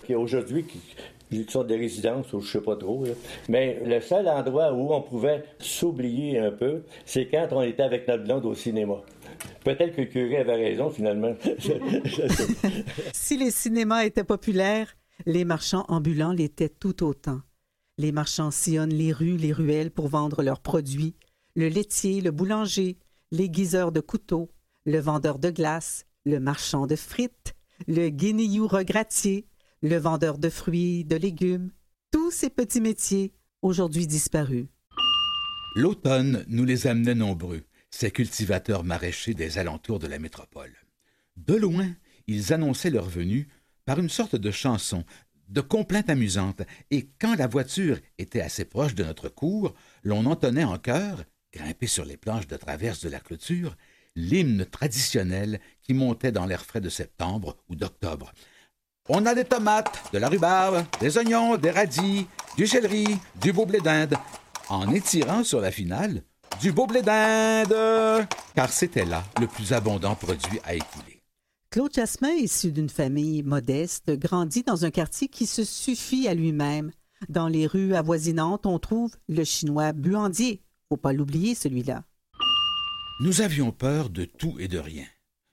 qui 0.05 0.13
aujourd'hui, 0.15 0.65
sont 1.49 1.63
des 1.63 1.75
résidences 1.75 2.31
ou 2.33 2.41
je 2.41 2.51
sais 2.51 2.61
pas 2.61 2.75
trop. 2.75 3.03
Mais 3.49 3.81
le 3.85 3.99
seul 4.01 4.27
endroit 4.27 4.73
où 4.73 4.93
on 4.93 5.01
pouvait 5.01 5.43
s'oublier 5.59 6.39
un 6.39 6.51
peu, 6.51 6.83
c'est 7.05 7.27
quand 7.27 7.47
on 7.51 7.61
était 7.61 7.83
avec 7.83 8.07
notre 8.07 8.23
blonde 8.23 8.45
au 8.45 8.53
cinéma. 8.53 9.01
Peut-être 9.63 9.95
que 9.95 10.01
le 10.01 10.07
curé 10.07 10.37
avait 10.37 10.55
raison 10.55 10.89
finalement. 10.89 11.35
si 13.13 13.37
les 13.37 13.51
cinémas 13.51 14.05
étaient 14.05 14.23
populaires, 14.23 14.95
les 15.25 15.45
marchands 15.45 15.85
ambulants 15.87 16.31
l'étaient 16.31 16.69
tout 16.69 17.03
autant. 17.03 17.41
Les 17.97 18.11
marchands 18.11 18.51
sillonnent 18.51 18.93
les 18.93 19.13
rues, 19.13 19.37
les 19.37 19.53
ruelles 19.53 19.91
pour 19.91 20.07
vendre 20.07 20.43
leurs 20.43 20.59
produits. 20.59 21.15
Le 21.55 21.69
laitier, 21.69 22.21
le 22.21 22.31
boulanger, 22.31 22.97
les 23.31 23.49
guiseurs 23.49 23.91
de 23.91 24.01
couteaux, 24.01 24.49
le 24.85 24.99
vendeur 24.99 25.39
de 25.39 25.49
glace, 25.49 26.05
le 26.25 26.39
marchand 26.39 26.87
de 26.87 26.95
frites, 26.95 27.55
le 27.87 28.09
guinéou 28.09 28.67
regratier, 28.67 29.45
le 29.81 29.97
vendeur 29.97 30.37
de 30.37 30.49
fruits, 30.49 31.03
de 31.05 31.15
légumes, 31.15 31.71
tous 32.11 32.31
ces 32.31 32.49
petits 32.49 32.81
métiers 32.81 33.33
aujourd'hui 33.61 34.07
disparus. 34.07 34.67
L'automne 35.75 36.45
nous 36.47 36.65
les 36.65 36.87
amenait 36.87 37.15
nombreux, 37.15 37.63
ces 37.91 38.11
cultivateurs 38.11 38.83
maraîchers 38.83 39.33
des 39.33 39.57
alentours 39.57 39.99
de 39.99 40.07
la 40.07 40.19
métropole. 40.19 40.73
De 41.35 41.55
loin, 41.55 41.93
ils 42.27 42.53
annonçaient 42.53 42.89
leur 42.89 43.09
venue 43.09 43.47
par 43.85 43.99
une 43.99 44.09
sorte 44.09 44.35
de 44.35 44.51
chanson, 44.51 45.03
de 45.49 45.61
complainte 45.61 46.09
amusante, 46.09 46.61
et 46.91 47.09
quand 47.19 47.35
la 47.35 47.47
voiture 47.47 47.99
était 48.17 48.41
assez 48.41 48.65
proche 48.65 48.95
de 48.95 49.03
notre 49.03 49.29
cour, 49.29 49.75
l'on 50.03 50.25
entonnait 50.25 50.63
en 50.63 50.77
chœur, 50.77 51.23
grimpé 51.53 51.87
sur 51.87 52.05
les 52.05 52.17
planches 52.17 52.47
de 52.47 52.57
traverse 52.57 53.01
de 53.01 53.09
la 53.09 53.19
clôture, 53.19 53.75
l'hymne 54.15 54.65
traditionnel 54.65 55.59
qui 55.81 55.93
montait 55.93 56.31
dans 56.31 56.45
l'air 56.45 56.65
frais 56.65 56.81
de 56.81 56.89
septembre 56.89 57.57
ou 57.69 57.75
d'octobre. 57.75 58.33
On 59.07 59.25
a 59.27 59.35
des 59.35 59.45
tomates, 59.45 60.11
de 60.13 60.17
la 60.17 60.29
rhubarbe, 60.29 60.83
des 60.99 61.17
oignons, 61.17 61.57
des 61.57 61.69
radis, 61.69 62.25
du 62.57 62.65
céleri, 62.65 63.05
du 63.39 63.53
beau 63.53 63.67
blé 63.67 63.79
d'Inde, 63.79 64.15
en 64.67 64.91
étirant 64.91 65.43
sur 65.43 65.61
la 65.61 65.71
finale 65.71 66.23
du 66.61 66.71
beau 66.71 66.87
blé 66.87 67.01
d'Inde, 67.01 68.27
car 68.55 68.69
c'était 68.69 69.05
là 69.05 69.23
le 69.39 69.47
plus 69.47 69.73
abondant 69.73 70.15
produit 70.15 70.59
à 70.63 70.73
écouler. 70.73 71.21
Claude 71.69 71.93
Jasmin, 71.93 72.31
issu 72.31 72.71
d'une 72.71 72.89
famille 72.89 73.43
modeste, 73.43 74.11
grandit 74.17 74.63
dans 74.63 74.85
un 74.85 74.91
quartier 74.91 75.27
qui 75.27 75.45
se 75.45 75.63
suffit 75.63 76.27
à 76.27 76.33
lui-même. 76.33 76.91
Dans 77.29 77.47
les 77.47 77.67
rues 77.67 77.93
avoisinantes, 77.93 78.65
on 78.65 78.79
trouve 78.79 79.11
le 79.27 79.43
chinois 79.43 79.91
buandier. 79.91 80.61
Faut 80.89 80.97
pas 80.97 81.13
l'oublier, 81.13 81.53
celui-là. 81.53 82.03
Nous 83.21 83.41
avions 83.41 83.71
peur 83.71 84.09
de 84.09 84.25
tout 84.25 84.55
et 84.59 84.67
de 84.67 84.79
rien. 84.79 85.05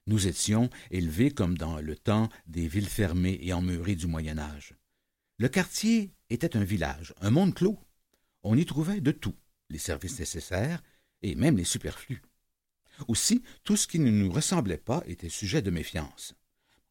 Nous 0.06 0.26
étions 0.26 0.68
élevés 0.90 1.30
comme 1.30 1.56
dans 1.56 1.80
le 1.80 1.96
temps 1.96 2.28
des 2.46 2.66
villes 2.66 2.88
fermées 2.88 3.38
et 3.40 3.52
emmurées 3.52 3.94
du 3.94 4.06
Moyen 4.06 4.38
Âge. 4.38 4.74
Le 5.38 5.48
quartier 5.48 6.12
était 6.30 6.56
un 6.56 6.64
village, 6.64 7.14
un 7.20 7.30
monde 7.30 7.54
clos. 7.54 7.78
On 8.42 8.56
y 8.56 8.64
trouvait 8.64 9.00
de 9.00 9.12
tout, 9.12 9.36
les 9.70 9.78
services 9.78 10.18
nécessaires 10.18 10.82
et 11.22 11.34
même 11.36 11.56
les 11.56 11.64
superflus. 11.64 12.22
Aussi, 13.08 13.42
tout 13.64 13.76
ce 13.76 13.86
qui 13.86 13.98
ne 13.98 14.10
nous 14.10 14.30
ressemblait 14.30 14.76
pas 14.76 15.02
était 15.06 15.28
sujet 15.28 15.62
de 15.62 15.70
méfiance. 15.70 16.34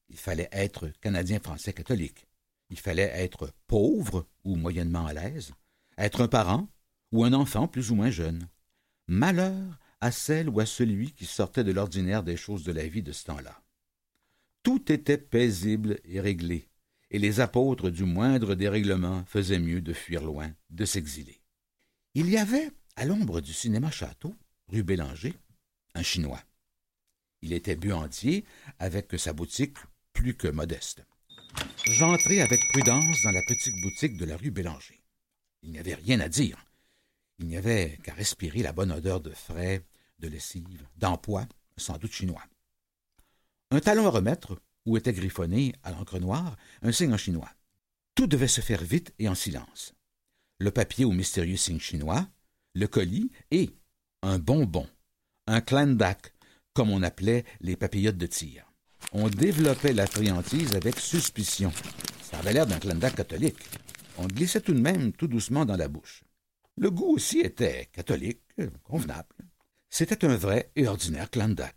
Il 0.10 0.18
fallait 0.18 0.50
être 0.52 0.88
canadien-français 1.02 1.74
catholique. 1.74 2.28
Il 2.70 2.80
fallait 2.80 3.12
être 3.14 3.54
pauvre 3.68 4.28
ou 4.44 4.56
moyennement 4.56 5.06
à 5.06 5.14
l'aise, 5.14 5.54
être 5.98 6.22
un 6.22 6.28
parent 6.28 6.70
ou 7.12 7.26
un 7.26 7.34
enfant 7.34 7.68
plus 7.68 7.92
ou 7.92 7.96
moins 7.96 8.10
jeune. 8.10 8.48
Malheur 9.08 9.80
à 10.02 10.12
celle 10.12 10.50
ou 10.50 10.60
à 10.60 10.66
celui 10.66 11.12
qui 11.12 11.26
sortait 11.26 11.64
de 11.64 11.72
l'ordinaire 11.72 12.24
des 12.24 12.36
choses 12.36 12.64
de 12.64 12.72
la 12.72 12.88
vie 12.88 13.04
de 13.04 13.12
ce 13.12 13.26
temps-là. 13.26 13.62
Tout 14.64 14.92
était 14.92 15.18
paisible 15.18 16.00
et 16.06 16.20
réglé, 16.20 16.68
et 17.12 17.20
les 17.20 17.40
apôtres 17.40 17.90
du 17.90 18.04
moindre 18.04 18.56
dérèglement 18.56 19.24
faisaient 19.26 19.60
mieux 19.60 19.82
de 19.82 19.94
fuir 19.94 20.24
loin, 20.24 20.52
de 20.70 20.86
s'exiler. 20.86 21.42
Il 22.16 22.30
y 22.30 22.38
avait, 22.38 22.72
à 22.96 23.06
l'ombre 23.06 23.42
du 23.42 23.54
cinéma 23.54 23.92
Château, 23.92 24.36
rue 24.68 24.84
Bélanger, 24.84 25.34
un 25.94 26.04
Chinois. 26.04 26.42
Il 27.42 27.54
était 27.54 27.76
buandier, 27.76 28.46
avec 28.80 29.18
sa 29.18 29.34
boutique 29.34 29.78
plus 30.14 30.36
que 30.36 30.48
modeste. 30.48 31.04
J'entrai 31.86 32.42
avec 32.42 32.60
prudence 32.70 33.22
dans 33.24 33.32
la 33.32 33.42
petite 33.48 33.80
boutique 33.82 34.18
de 34.18 34.26
la 34.26 34.38
rue 34.38 34.52
Bélanger. 34.52 35.02
Il 35.64 35.72
n'y 35.72 35.80
avait 35.80 35.96
rien 35.96 36.20
à 36.20 36.30
dire. 36.30 36.66
Il 37.40 37.48
n'y 37.48 37.58
avait 37.58 37.98
qu'à 38.04 38.14
respirer 38.14 38.62
la 38.62 38.72
bonne 38.72 38.92
odeur 38.92 39.20
de 39.20 39.32
frais, 39.32 39.84
de 40.22 40.30
lessive, 40.30 40.88
d'emploi, 40.98 41.46
sans 41.78 41.98
doute 41.98 42.14
chinois. 42.14 42.44
Un 43.72 43.80
talon 43.80 44.06
à 44.06 44.10
remettre, 44.10 44.62
où 44.86 44.98
était 44.98 45.14
griffonné, 45.14 45.74
à 45.84 45.92
l'encre 45.92 46.20
noire, 46.20 46.56
un 46.82 46.92
signe 46.92 47.14
en 47.14 47.18
chinois. 47.18 47.52
Tout 48.16 48.28
devait 48.28 48.48
se 48.48 48.62
faire 48.62 48.84
vite 48.84 49.14
et 49.20 49.28
en 49.28 49.36
silence. 49.36 49.94
Le 50.60 50.72
papier 50.72 51.06
au 51.06 51.12
mystérieux 51.12 51.58
signe 51.58 51.80
chinois, 51.80 52.28
le 52.74 52.88
colis 52.88 53.32
et 53.50 53.72
un 54.22 54.40
bonbon, 54.40 54.88
un 55.48 55.62
clandac, 55.62 56.34
comme 56.74 56.92
on 56.92 57.04
appelait 57.04 57.44
les 57.60 57.76
papillotes 57.76 58.18
de 58.18 58.28
tir. 58.28 58.66
On 59.12 59.28
développait 59.28 59.94
la 59.94 60.08
friandise 60.08 60.76
avec 60.76 61.00
suspicion. 61.00 61.72
Ça 62.22 62.40
avait 62.40 62.54
l'air 62.54 62.68
d'un 62.68 62.80
clandac 62.80 63.16
catholique. 63.16 63.58
On 64.18 64.28
glissait 64.28 64.62
tout 64.62 64.74
de 64.74 64.80
même 64.80 65.12
tout 65.14 65.28
doucement 65.28 65.66
dans 65.66 65.76
la 65.76 65.88
bouche. 65.88 66.24
Le 66.78 66.92
goût 66.92 67.16
aussi 67.16 67.40
était 67.40 67.90
catholique, 67.92 68.42
convenable. 68.84 69.36
C'était 69.94 70.24
un 70.24 70.38
vrai 70.38 70.72
et 70.78 70.88
ordinaire 70.88 71.30
clandac. 71.30 71.76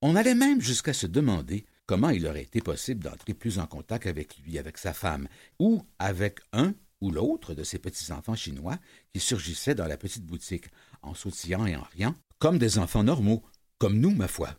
On 0.00 0.14
allait 0.14 0.36
même 0.36 0.60
jusqu'à 0.60 0.92
se 0.92 1.08
demander 1.08 1.66
comment 1.86 2.10
il 2.10 2.24
aurait 2.28 2.44
été 2.44 2.60
possible 2.60 3.02
d'entrer 3.02 3.34
plus 3.34 3.58
en 3.58 3.66
contact 3.66 4.06
avec 4.06 4.38
lui, 4.38 4.56
avec 4.56 4.78
sa 4.78 4.92
femme, 4.92 5.26
ou 5.58 5.84
avec 5.98 6.38
un 6.52 6.74
ou 7.00 7.10
l'autre 7.10 7.54
de 7.54 7.64
ces 7.64 7.80
petits-enfants 7.80 8.36
chinois 8.36 8.78
qui 9.12 9.18
surgissaient 9.18 9.74
dans 9.74 9.88
la 9.88 9.96
petite 9.96 10.24
boutique, 10.24 10.66
en 11.02 11.14
sautillant 11.14 11.66
et 11.66 11.74
en 11.74 11.82
riant, 11.82 12.14
comme 12.38 12.58
des 12.58 12.78
enfants 12.78 13.02
normaux, 13.02 13.42
comme 13.78 13.98
nous, 13.98 14.14
ma 14.14 14.28
foi. 14.28 14.56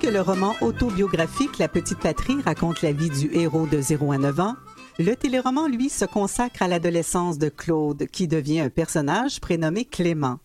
Que 0.00 0.08
le 0.08 0.20
roman 0.20 0.54
autobiographique 0.60 1.58
La 1.58 1.68
Petite 1.68 1.98
Patrie 1.98 2.42
raconte 2.42 2.82
la 2.82 2.92
vie 2.92 3.08
du 3.08 3.34
héros 3.34 3.66
de 3.66 3.80
0 3.80 4.12
à 4.12 4.18
9 4.18 4.40
ans, 4.40 4.54
le 4.98 5.14
téléroman, 5.14 5.68
lui, 5.68 5.88
se 5.88 6.04
consacre 6.04 6.62
à 6.62 6.68
l'adolescence 6.68 7.38
de 7.38 7.48
Claude, 7.48 8.06
qui 8.06 8.28
devient 8.28 8.60
un 8.60 8.68
personnage 8.68 9.40
prénommé 9.40 9.86
Clément. 9.86 10.38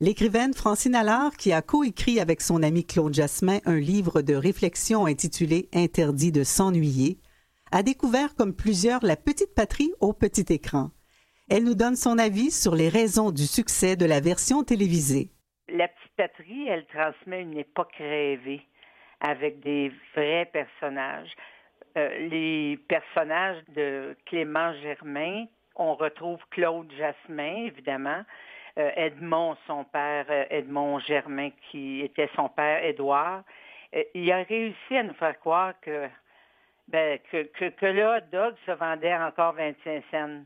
L'écrivaine 0.00 0.54
Francine 0.54 0.94
Allard, 0.94 1.36
qui 1.36 1.52
a 1.52 1.60
coécrit 1.60 2.18
avec 2.18 2.40
son 2.40 2.62
ami 2.62 2.84
Claude 2.84 3.12
Jasmin 3.12 3.58
un 3.66 3.78
livre 3.78 4.22
de 4.22 4.34
réflexion 4.34 5.06
intitulé 5.06 5.68
Interdit 5.74 6.32
de 6.32 6.42
s'ennuyer, 6.42 7.18
a 7.72 7.82
découvert 7.82 8.34
comme 8.34 8.54
plusieurs 8.54 9.04
la 9.04 9.16
petite 9.16 9.54
patrie 9.54 9.92
au 10.00 10.14
petit 10.14 10.52
écran. 10.52 10.90
Elle 11.50 11.64
nous 11.64 11.74
donne 11.74 11.96
son 11.96 12.18
avis 12.18 12.50
sur 12.50 12.74
les 12.74 12.88
raisons 12.88 13.32
du 13.32 13.46
succès 13.46 13.96
de 13.96 14.06
la 14.06 14.20
version 14.20 14.64
télévisée. 14.64 15.30
La 15.68 15.88
petite 15.88 16.16
patrie, 16.16 16.68
elle 16.68 16.86
transmet 16.86 17.42
une 17.42 17.58
époque 17.58 17.94
rêvée 17.98 18.62
avec 19.24 19.60
des 19.60 19.90
vrais 20.14 20.48
personnages. 20.52 21.32
Euh, 21.96 22.28
les 22.28 22.78
personnages 22.88 23.62
de 23.68 24.14
Clément 24.26 24.74
Germain, 24.82 25.46
on 25.76 25.94
retrouve 25.94 26.38
Claude 26.50 26.92
Jasmin, 26.92 27.66
évidemment, 27.66 28.22
euh, 28.78 28.90
Edmond, 28.96 29.56
son 29.66 29.84
père, 29.84 30.26
euh, 30.28 30.44
Edmond 30.50 30.98
Germain, 30.98 31.50
qui 31.70 32.02
était 32.02 32.28
son 32.36 32.48
père, 32.50 32.84
Édouard. 32.84 33.44
il 34.14 34.30
a 34.30 34.42
réussi 34.42 34.96
à 34.96 35.02
nous 35.04 35.14
faire 35.14 35.38
croire 35.38 35.72
que, 35.80 36.08
ben, 36.88 37.18
que, 37.30 37.44
que, 37.44 37.70
que 37.70 37.86
le 37.86 38.04
hot 38.04 38.26
dog 38.30 38.54
se 38.66 38.72
vendait 38.72 39.16
encore 39.16 39.54
25 39.54 40.04
cents 40.10 40.44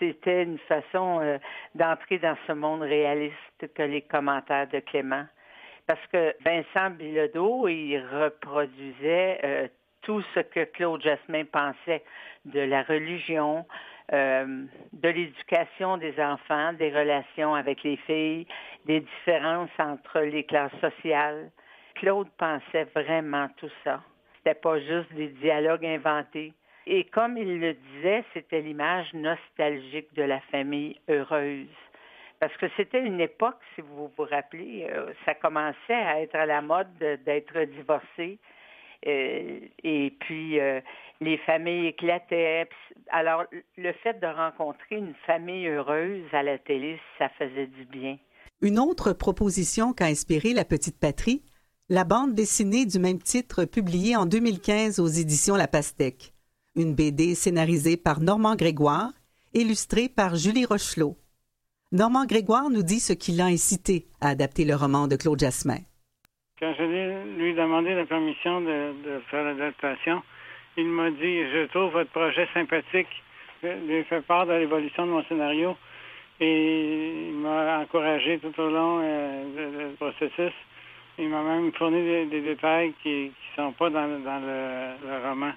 c'était 0.00 0.42
une 0.42 0.58
façon 0.58 1.38
d'entrer 1.76 2.18
dans 2.18 2.36
ce 2.48 2.50
monde 2.50 2.82
réaliste 2.82 3.72
que 3.72 3.84
les 3.84 4.02
commentaires 4.02 4.66
de 4.66 4.80
Clément. 4.80 5.26
Parce 5.90 6.06
que 6.12 6.36
Vincent 6.44 6.90
Bilodeau, 6.90 7.66
il 7.66 7.98
reproduisait 7.98 9.40
euh, 9.42 9.66
tout 10.02 10.22
ce 10.36 10.38
que 10.38 10.62
Claude 10.62 11.02
Jasmin 11.02 11.44
pensait 11.46 12.04
de 12.44 12.60
la 12.60 12.84
religion, 12.84 13.66
euh, 14.12 14.66
de 14.92 15.08
l'éducation 15.08 15.96
des 15.96 16.14
enfants, 16.20 16.74
des 16.74 16.90
relations 16.96 17.56
avec 17.56 17.82
les 17.82 17.96
filles, 17.96 18.46
des 18.84 19.00
différences 19.00 19.70
entre 19.80 20.20
les 20.20 20.44
classes 20.44 20.78
sociales. 20.80 21.50
Claude 21.96 22.28
pensait 22.38 22.86
vraiment 22.94 23.48
tout 23.56 23.72
ça. 23.82 24.00
C'était 24.36 24.60
pas 24.60 24.78
juste 24.78 25.12
des 25.14 25.30
dialogues 25.42 25.86
inventés. 25.86 26.52
Et 26.86 27.02
comme 27.02 27.36
il 27.36 27.58
le 27.58 27.74
disait, 27.74 28.22
c'était 28.32 28.60
l'image 28.60 29.12
nostalgique 29.12 30.14
de 30.14 30.22
la 30.22 30.38
famille 30.52 31.00
heureuse. 31.08 31.66
Parce 32.40 32.56
que 32.56 32.66
c'était 32.76 33.00
une 33.00 33.20
époque, 33.20 33.58
si 33.74 33.82
vous 33.82 34.10
vous 34.16 34.24
rappelez, 34.24 34.88
euh, 34.90 35.12
ça 35.24 35.34
commençait 35.34 35.92
à 35.92 36.20
être 36.22 36.34
à 36.34 36.46
la 36.46 36.62
mode 36.62 36.88
d'être 36.98 37.60
divorcé. 37.76 38.38
Euh, 39.06 39.60
et 39.84 40.12
puis, 40.20 40.58
euh, 40.58 40.80
les 41.20 41.38
familles 41.38 41.88
éclataient. 41.88 42.68
Alors, 43.10 43.44
le 43.76 43.92
fait 44.02 44.18
de 44.20 44.26
rencontrer 44.26 44.96
une 44.96 45.14
famille 45.26 45.66
heureuse 45.68 46.24
à 46.32 46.42
la 46.42 46.58
télé, 46.58 46.98
ça 47.18 47.28
faisait 47.38 47.66
du 47.66 47.84
bien. 47.84 48.18
Une 48.62 48.78
autre 48.78 49.12
proposition 49.12 49.92
qu'a 49.92 50.06
inspiré 50.06 50.52
La 50.52 50.64
Petite 50.64 50.98
Patrie, 50.98 51.42
la 51.88 52.04
bande 52.04 52.34
dessinée 52.34 52.86
du 52.86 52.98
même 52.98 53.20
titre 53.20 53.64
publiée 53.64 54.16
en 54.16 54.26
2015 54.26 54.98
aux 54.98 55.06
éditions 55.06 55.56
La 55.56 55.68
Pastèque 55.68 56.32
une 56.76 56.94
BD 56.94 57.34
scénarisée 57.34 57.96
par 57.96 58.20
Normand 58.20 58.56
Grégoire, 58.56 59.12
illustrée 59.54 60.08
par 60.08 60.36
Julie 60.36 60.64
Rochelot. 60.64 61.16
Normand 61.92 62.24
Grégoire 62.24 62.70
nous 62.70 62.84
dit 62.84 63.00
ce 63.00 63.12
qui 63.12 63.32
l'a 63.32 63.46
incité 63.46 64.06
à 64.20 64.28
adapter 64.28 64.64
le 64.64 64.76
roman 64.76 65.08
de 65.08 65.16
Claude 65.16 65.40
Jasmin. 65.40 65.80
Quand 66.60 66.72
je 66.78 66.84
lui 66.84 67.52
demandé 67.52 67.96
la 67.96 68.06
permission 68.06 68.60
de, 68.60 69.20
faire 69.28 69.42
l'adaptation, 69.42 70.22
il 70.76 70.86
m'a 70.86 71.10
dit 71.10 71.42
Je 71.50 71.66
trouve 71.66 71.90
votre 71.90 72.10
projet 72.12 72.46
sympathique. 72.54 73.08
Je 73.64 73.68
lui 73.88 73.94
ai 73.94 74.04
fait 74.04 74.20
part 74.20 74.46
de 74.46 74.52
l'évolution 74.52 75.04
de 75.04 75.10
mon 75.10 75.24
scénario 75.24 75.76
et 76.38 77.26
il 77.30 77.34
m'a 77.34 77.80
encouragé 77.80 78.38
tout 78.38 78.54
au 78.60 78.70
long 78.70 79.00
euh, 79.02 79.90
du 79.90 79.96
processus. 79.96 80.54
Il 81.18 81.28
m'a 81.28 81.42
même 81.42 81.72
fourni 81.72 82.28
des, 82.28 82.40
détails 82.40 82.94
qui 83.02 83.32
ne 83.32 83.56
sont 83.56 83.72
pas 83.72 83.90
dans, 83.90 84.06
le 84.06 85.28
roman. 85.28 85.50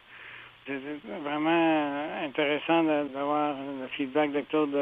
C'est 0.65 0.79
vraiment 1.23 2.05
intéressant 2.23 2.83
d'avoir 2.83 3.55
le 3.81 3.87
feedback 3.97 4.31
de 4.31 4.41
Claude 4.41 4.75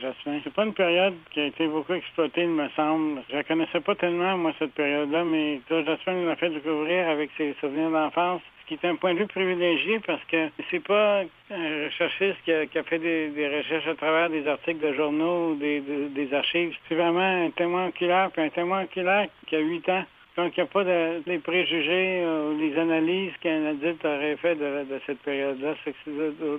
Jasmin. 0.00 0.40
C'est 0.42 0.52
pas 0.52 0.64
une 0.64 0.72
période 0.72 1.14
qui 1.30 1.40
a 1.40 1.46
été 1.46 1.66
beaucoup 1.66 1.92
exploitée, 1.92 2.42
il 2.42 2.48
me 2.48 2.68
semble. 2.70 3.22
Je 3.30 3.42
connaissais 3.42 3.80
pas 3.80 3.94
tellement, 3.96 4.38
moi, 4.38 4.52
cette 4.58 4.72
période-là, 4.72 5.24
mais 5.24 5.60
Claude 5.66 5.84
Jasmin 5.84 6.24
l'a 6.24 6.36
fait 6.36 6.48
découvrir 6.48 7.08
avec 7.08 7.30
ses 7.36 7.54
souvenirs 7.60 7.90
d'enfance 7.90 8.40
qui 8.70 8.74
est 8.74 8.88
un 8.88 8.94
point 8.94 9.14
de 9.14 9.18
vue 9.18 9.26
privilégié 9.26 9.98
parce 9.98 10.22
que 10.26 10.48
c'est 10.70 10.86
pas 10.86 11.22
un 11.50 11.84
recherchiste 11.86 12.38
qui 12.44 12.52
a, 12.52 12.82
fait 12.84 13.00
des, 13.00 13.56
recherches 13.58 13.88
à 13.88 13.96
travers 13.96 14.30
des 14.30 14.46
articles 14.46 14.78
de 14.78 14.92
journaux 14.94 15.50
ou 15.50 15.54
des, 15.56 16.28
archives. 16.32 16.76
C'est 16.88 16.94
vraiment 16.94 17.46
un 17.46 17.50
témoin 17.50 17.88
oculaire, 17.88 18.30
puis 18.30 18.42
un 18.42 18.48
témoin 18.48 18.84
oculaire 18.84 19.26
qui 19.48 19.56
a 19.56 19.58
huit 19.58 19.88
ans. 19.88 20.04
Donc, 20.36 20.52
il 20.56 20.60
n'y 20.60 20.68
a 20.68 20.72
pas 20.72 20.84
de, 20.84 21.22
des 21.24 21.38
préjugés 21.38 22.24
ou 22.24 22.58
des 22.58 22.78
analyses 22.78 23.32
qu'un 23.42 23.66
adulte 23.66 24.04
aurait 24.04 24.36
fait 24.36 24.54
de, 24.54 25.00
cette 25.06 25.18
période-là. 25.20 25.74
C'est 25.84 25.94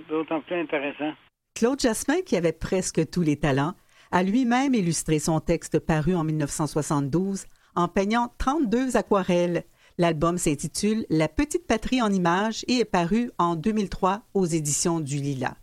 d'autant 0.08 0.40
plus 0.40 0.56
intéressant. 0.56 1.12
Claude 1.54 1.80
Jasmin, 1.80 2.20
qui 2.24 2.36
avait 2.36 2.52
presque 2.52 3.10
tous 3.10 3.22
les 3.22 3.36
talents, 3.36 3.74
a 4.10 4.22
lui-même 4.22 4.74
illustré 4.74 5.18
son 5.18 5.40
texte 5.40 5.78
paru 5.78 6.14
en 6.14 6.24
1972 6.24 7.46
en 7.74 7.88
peignant 7.88 8.28
32 8.38 8.96
aquarelles 8.96 9.64
L'album 9.98 10.38
s'intitule 10.38 11.04
La 11.10 11.28
petite 11.28 11.66
patrie 11.66 12.00
en 12.00 12.10
images 12.10 12.64
et 12.66 12.78
est 12.78 12.84
paru 12.84 13.30
en 13.38 13.56
2003 13.56 14.22
aux 14.34 14.46
éditions 14.46 15.00
du 15.00 15.16
Lila. 15.16 15.54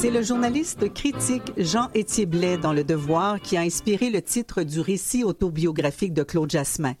C'est 0.00 0.12
le 0.12 0.22
journaliste 0.22 0.94
critique 0.94 1.50
Jean-Étienne 1.56 2.30
Blais 2.30 2.56
dans 2.56 2.72
Le 2.72 2.84
Devoir 2.84 3.40
qui 3.40 3.56
a 3.56 3.62
inspiré 3.62 4.10
le 4.10 4.22
titre 4.22 4.62
du 4.62 4.78
récit 4.78 5.24
autobiographique 5.24 6.14
de 6.14 6.22
Claude 6.22 6.48
Jasmin. 6.48 6.94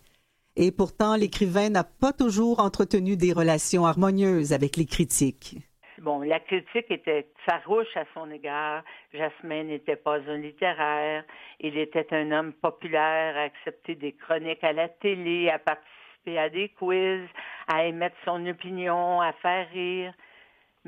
Et 0.56 0.72
pourtant, 0.72 1.14
l'écrivain 1.14 1.70
n'a 1.70 1.84
pas 1.84 2.12
toujours 2.12 2.58
entretenu 2.58 3.16
des 3.16 3.32
relations 3.32 3.86
harmonieuses 3.86 4.52
avec 4.52 4.76
les 4.76 4.84
critiques. 4.84 5.58
Bon, 6.02 6.22
la 6.22 6.40
critique 6.40 6.90
était 6.90 7.28
farouche 7.46 7.96
à 7.96 8.02
son 8.14 8.28
égard. 8.32 8.82
Jasmin 9.14 9.62
n'était 9.62 9.94
pas 9.94 10.18
un 10.18 10.38
littéraire. 10.38 11.22
Il 11.60 11.78
était 11.78 12.08
un 12.10 12.32
homme 12.32 12.52
populaire, 12.52 13.36
à 13.36 13.42
accepter 13.42 13.94
des 13.94 14.14
chroniques 14.14 14.64
à 14.64 14.72
la 14.72 14.88
télé, 14.88 15.50
à 15.50 15.60
participer 15.60 16.36
à 16.36 16.48
des 16.50 16.70
quiz, 16.70 17.22
à 17.68 17.84
émettre 17.84 18.16
son 18.24 18.44
opinion, 18.44 19.20
à 19.20 19.32
faire 19.34 19.70
rire 19.70 20.12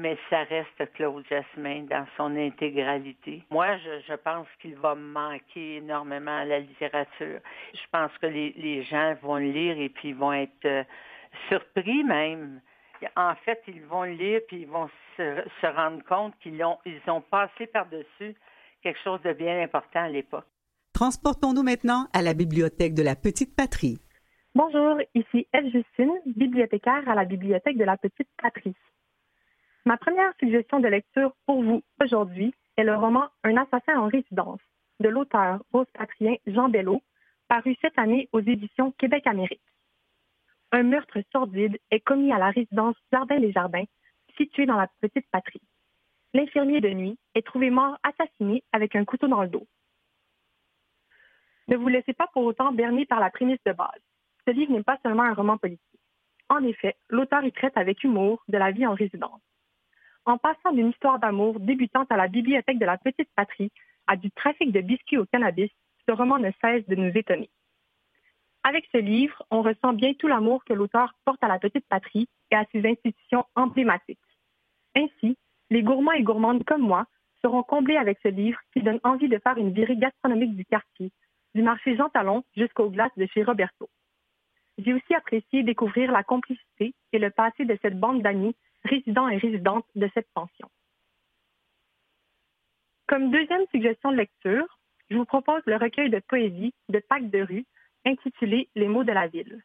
mais 0.01 0.17
ça 0.31 0.45
reste 0.45 0.93
Claude 0.95 1.25
Jasmin 1.29 1.83
dans 1.83 2.07
son 2.17 2.35
intégralité. 2.37 3.45
Moi, 3.51 3.77
je, 3.79 4.15
pense 4.15 4.47
qu'il 4.61 4.77
va 4.77 4.95
manquer 4.95 5.77
énormément 5.77 6.37
à 6.37 6.45
la 6.45 6.61
littérature. 6.61 7.41
Je 7.75 7.87
pense 7.93 8.11
que 8.21 8.27
les, 8.27 8.83
gens 8.85 9.15
vont 9.23 9.37
le 9.37 9.51
lire 9.51 9.79
et 9.79 9.91
puis 9.91 10.13
vont 10.13 10.33
être 10.33 10.65
euh, 10.65 10.85
surpris 11.49 12.03
même. 12.05 12.61
En 13.17 13.35
fait, 13.45 13.63
ils 13.69 13.83
vont 13.83 14.05
le 14.05 14.13
lire 14.13 14.41
puis 14.49 14.63
ils 14.63 14.69
vont 14.69 14.89
se, 15.17 15.67
rendre 15.67 16.03
compte 16.05 16.35
qu'ils 16.43 16.63
ont, 16.65 16.79
ils 16.87 17.01
ont 17.09 17.21
passé 17.21 17.67
par-dessus 17.67 18.35
quelque 18.83 19.01
chose 19.05 19.21
de 19.23 19.33
bien 19.33 19.63
important 19.63 20.05
à 20.05 20.09
l'époque. 20.09 20.47
Transportons-nous 20.95 21.63
maintenant 21.63 22.09
à 22.13 22.23
la 22.23 22.35
bibliothèque 22.35 22.95
de 22.95 23.03
la 23.03 23.17
Petite 23.17 23.55
Patrie. 23.55 23.99
Bonjour, 24.55 24.99
ici 25.15 25.47
Eve 25.55 25.71
Justine, 25.71 26.13
bibliothécaire 26.27 27.09
à 27.09 27.15
la 27.15 27.25
bibliothèque 27.25 27.79
de 27.79 27.85
la 27.85 27.97
Petite 27.97 28.29
Patrie. 28.43 28.75
Ma 29.87 29.97
première 29.97 30.35
suggestion 30.39 30.79
de 30.81 30.89
lecture 30.89 31.33
pour 31.47 31.63
vous 31.63 31.83
aujourd'hui 32.03 32.55
est 32.77 32.85
le 32.85 32.95
roman 32.95 33.29
Un 33.45 33.57
assassin 33.57 33.99
en 33.99 34.09
résidence 34.09 34.61
de 35.01 35.09
l'auteur 35.09 35.63
rose-patrien 35.73 36.37
Jean 36.47 36.69
Bello, 36.69 37.01
paru 37.49 37.75
cette 37.81 37.99
année 37.99 38.29
aux 38.33 38.41
éditions 38.41 38.93
Québec-Amérique. 38.99 39.63
Un 40.73 40.83
meurtre 40.83 41.19
sordide 41.33 41.79
est 41.91 42.01
commis 42.01 42.31
à 42.31 42.39
la 42.39 42.51
résidence 42.51 42.95
Jardin 43.11 43.41
des 43.41 43.53
Jardins, 43.53 43.85
située 44.37 44.67
dans 44.67 44.77
la 44.77 44.89
petite 45.01 45.27
patrie. 45.31 45.63
L'infirmier 46.35 46.83
de 46.83 46.91
nuit 46.91 47.19
est 47.35 47.47
trouvé 47.47 47.71
mort 47.71 47.99
assassiné 48.03 48.63
avec 48.73 48.95
un 48.95 49.07
couteau 49.07 49.29
dans 49.29 49.43
le 49.43 49.49
dos. 49.49 49.67
Ne 51.69 51.77
vous 51.77 51.89
laissez 51.89 52.13
pas 52.13 52.29
pour 52.35 52.45
autant 52.45 52.73
berner 52.73 53.07
par 53.07 53.19
la 53.19 53.31
prémisse 53.31 53.65
de 53.65 53.73
base. 53.73 54.03
Ce 54.47 54.53
livre 54.53 54.73
n'est 54.73 54.83
pas 54.83 54.99
seulement 55.03 55.23
un 55.23 55.35
roman 55.35 55.57
politique. 55.57 56.01
En 56.51 56.63
effet, 56.65 56.97
l'auteur 57.09 57.43
y 57.45 57.53
traite 57.53 57.77
avec 57.79 58.05
humour 58.05 58.45
de 58.49 58.59
la 58.59 58.73
vie 58.73 58.87
en 58.87 58.95
résidence. 58.95 59.41
En 60.27 60.39
passant 60.39 60.73
d'une 60.73 60.91
histoire 60.91 61.19
d'amour 61.19 61.61
débutante 61.61 62.11
à 62.13 62.17
la 62.17 62.29
bibliothèque 62.29 62.79
de 62.79 62.85
la 62.85 62.99
petite 62.99 63.31
patrie 63.35 63.73
à 64.07 64.17
du 64.17 64.31
trafic 64.31 64.73
de 64.73 64.81
biscuits 64.81 65.19
au 65.19 65.27
cannabis, 65.27 65.71
ce 66.07 66.13
roman 66.13 66.39
ne 66.39 66.51
cesse 66.61 66.87
de 66.89 66.95
nous 66.95 67.17
étonner. 67.17 67.51
Avec 68.63 68.87
ce 68.93 68.99
livre, 68.99 69.43
on 69.51 69.63
ressent 69.63 69.95
bien 69.95 70.13
tout 70.15 70.29
l'amour 70.29 70.65
que 70.65 70.75
l'auteur 70.75 71.15
porte 71.25 71.43
à 71.43 71.49
la 71.49 71.59
petite 71.59 71.87
patrie 71.89 72.29
et 72.51 72.57
à 72.57 72.65
ses 72.73 72.87
institutions 72.87 73.45
emblématiques. 73.55 74.19
Ainsi, 74.95 75.37
les 75.71 75.83
gourmands 75.83 76.13
et 76.13 76.23
gourmandes 76.23 76.65
comme 76.65 76.83
moi 76.83 77.07
seront 77.43 77.63
comblés 77.63 77.97
avec 77.97 78.19
ce 78.23 78.29
livre 78.29 78.59
qui 78.73 78.83
donne 78.83 79.01
envie 79.03 79.29
de 79.29 79.39
faire 79.39 79.57
une 79.57 79.73
virée 79.73 79.97
gastronomique 79.97 80.57
du 80.57 80.67
quartier, 80.67 81.11
du 81.55 81.63
marché 81.63 81.97
Jean 81.97 82.11
Talon 82.11 82.45
jusqu'aux 82.55 82.91
glaces 82.91 83.17
de 83.17 83.27
chez 83.27 83.43
Roberto. 83.43 83.89
J'ai 84.79 84.93
aussi 84.93 85.15
apprécié 85.15 85.63
découvrir 85.63 86.13
la 86.13 86.23
complicité 86.23 86.95
et 87.13 87.19
le 87.19 87.31
passé 87.31 87.65
de 87.65 87.79
cette 87.83 87.99
bande 87.99 88.23
d'amis 88.23 88.55
résidents 88.85 89.29
et 89.29 89.37
résidentes 89.37 89.87
de 89.95 90.09
cette 90.15 90.29
pension. 90.35 90.69
Comme 93.07 93.31
deuxième 93.31 93.67
suggestion 93.73 94.13
de 94.13 94.17
lecture, 94.17 94.79
je 95.11 95.17
vous 95.17 95.25
propose 95.25 95.63
le 95.67 95.77
recueil 95.77 96.11
de 96.11 96.21
poésie 96.21 96.73
de 96.89 97.01
Pâques 97.01 97.31
de 97.31 97.43
rue 97.43 97.67
intitulé 98.07 98.69
Les 98.77 98.89
mots 98.89 99.05
de 99.05 99.13
la 99.13 99.27
ville. 99.27 99.63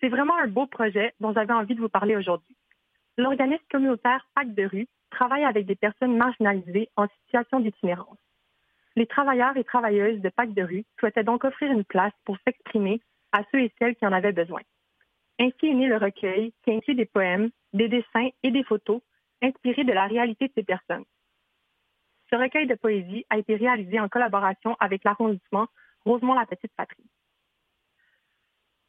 C'est 0.00 0.08
vraiment 0.08 0.36
un 0.36 0.46
beau 0.46 0.66
projet 0.66 1.12
dont 1.20 1.32
j'avais 1.32 1.52
envie 1.52 1.74
de 1.74 1.80
vous 1.80 1.88
parler 1.88 2.16
aujourd'hui. 2.16 2.56
L'organisme 3.18 3.64
communautaire 3.70 4.26
Pâques 4.34 4.54
de 4.54 4.64
rue 4.64 4.88
travaille 5.10 5.44
avec 5.44 5.66
des 5.66 5.74
personnes 5.74 6.16
marginalisées 6.16 6.88
en 6.96 7.08
situation 7.08 7.60
d'itinérance. 7.60 8.18
Les 8.96 9.06
travailleurs 9.06 9.56
et 9.56 9.64
travailleuses 9.64 10.20
de 10.20 10.28
Pâques 10.28 10.54
de 10.54 10.62
rue 10.62 10.84
souhaitaient 10.98 11.24
donc 11.24 11.44
offrir 11.44 11.70
une 11.70 11.84
place 11.84 12.12
pour 12.24 12.38
s'exprimer 12.46 13.00
à 13.32 13.42
ceux 13.50 13.60
et 13.60 13.72
celles 13.78 13.96
qui 13.96 14.06
en 14.06 14.12
avaient 14.12 14.32
besoin. 14.32 14.60
Ainsi 15.40 15.68
est 15.68 15.74
né 15.74 15.86
le 15.86 15.96
recueil 15.96 16.52
qui 16.62 16.70
inclut 16.70 16.94
des 16.94 17.06
poèmes, 17.06 17.50
des 17.72 17.88
dessins 17.88 18.28
et 18.42 18.50
des 18.50 18.62
photos 18.62 19.00
inspirés 19.40 19.84
de 19.84 19.92
la 19.92 20.06
réalité 20.06 20.48
de 20.48 20.52
ces 20.54 20.62
personnes. 20.62 21.04
Ce 22.28 22.36
recueil 22.36 22.66
de 22.66 22.74
poésie 22.74 23.24
a 23.30 23.38
été 23.38 23.56
réalisé 23.56 23.98
en 23.98 24.10
collaboration 24.10 24.76
avec 24.80 25.02
l'arrondissement 25.02 25.66
Rosemont-la-Petite-Patrie. 26.04 27.08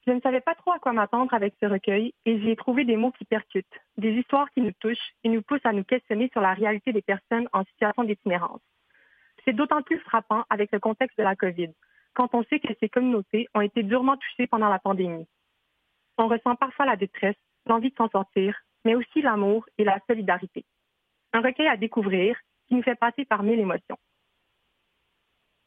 Je 0.05 0.11
ne 0.11 0.19
savais 0.19 0.41
pas 0.41 0.55
trop 0.55 0.71
à 0.71 0.79
quoi 0.79 0.91
m'attendre 0.91 1.33
avec 1.33 1.53
ce 1.61 1.67
recueil 1.67 2.13
et 2.25 2.39
j'y 2.39 2.49
ai 2.49 2.55
trouvé 2.57 2.83
des 2.83 2.97
mots 2.97 3.11
qui 3.11 3.23
percutent, 3.23 3.79
des 3.97 4.11
histoires 4.11 4.49
qui 4.51 4.61
nous 4.61 4.73
touchent 4.79 5.13
et 5.23 5.29
nous 5.29 5.43
poussent 5.43 5.65
à 5.65 5.71
nous 5.71 5.85
questionner 5.85 6.29
sur 6.33 6.41
la 6.41 6.53
réalité 6.53 6.91
des 6.91 7.01
personnes 7.01 7.47
en 7.53 7.63
situation 7.63 8.03
d'itinérance. 8.03 8.61
C'est 9.45 9.53
d'autant 9.53 9.83
plus 9.83 9.99
frappant 9.99 10.43
avec 10.49 10.71
le 10.73 10.79
contexte 10.79 11.17
de 11.17 11.23
la 11.23 11.37
COVID, 11.37 11.69
quand 12.13 12.33
on 12.33 12.43
sait 12.43 12.59
que 12.59 12.73
ces 12.81 12.89
communautés 12.89 13.47
ont 13.53 13.61
été 13.61 13.83
durement 13.83 14.17
touchées 14.17 14.47
pendant 14.47 14.69
la 14.69 14.79
pandémie. 14.79 15.27
On 16.21 16.27
ressent 16.27 16.55
parfois 16.55 16.85
la 16.85 16.97
détresse, 16.97 17.35
l'envie 17.65 17.89
de 17.89 17.95
s'en 17.95 18.07
sortir, 18.09 18.55
mais 18.85 18.93
aussi 18.93 19.23
l'amour 19.23 19.65
et 19.79 19.83
la 19.83 19.99
solidarité. 20.07 20.65
Un 21.33 21.41
recueil 21.41 21.67
à 21.67 21.77
découvrir 21.77 22.37
qui 22.67 22.75
nous 22.75 22.83
fait 22.83 22.93
passer 22.93 23.25
par 23.25 23.41
mille 23.41 23.59
émotions. 23.59 23.97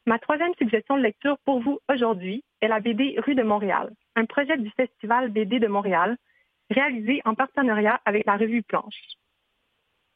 Ma 0.07 0.21
troisième 0.21 0.55
suggestion 0.55 0.97
de 0.97 1.03
lecture 1.03 1.39
pour 1.45 1.61
vous 1.61 1.81
aujourd'hui 1.89 2.45
est 2.61 2.69
la 2.69 2.79
BD 2.79 3.17
Rue 3.19 3.35
de 3.35 3.43
Montréal, 3.43 3.91
un 4.15 4.27
projet 4.27 4.57
du 4.57 4.71
Festival 4.71 5.31
BD 5.31 5.59
de 5.59 5.67
Montréal 5.67 6.17
réalisé 6.71 7.21
en 7.25 7.35
partenariat 7.35 8.01
avec 8.05 8.25
la 8.25 8.37
revue 8.37 8.63
Planche. 8.63 9.17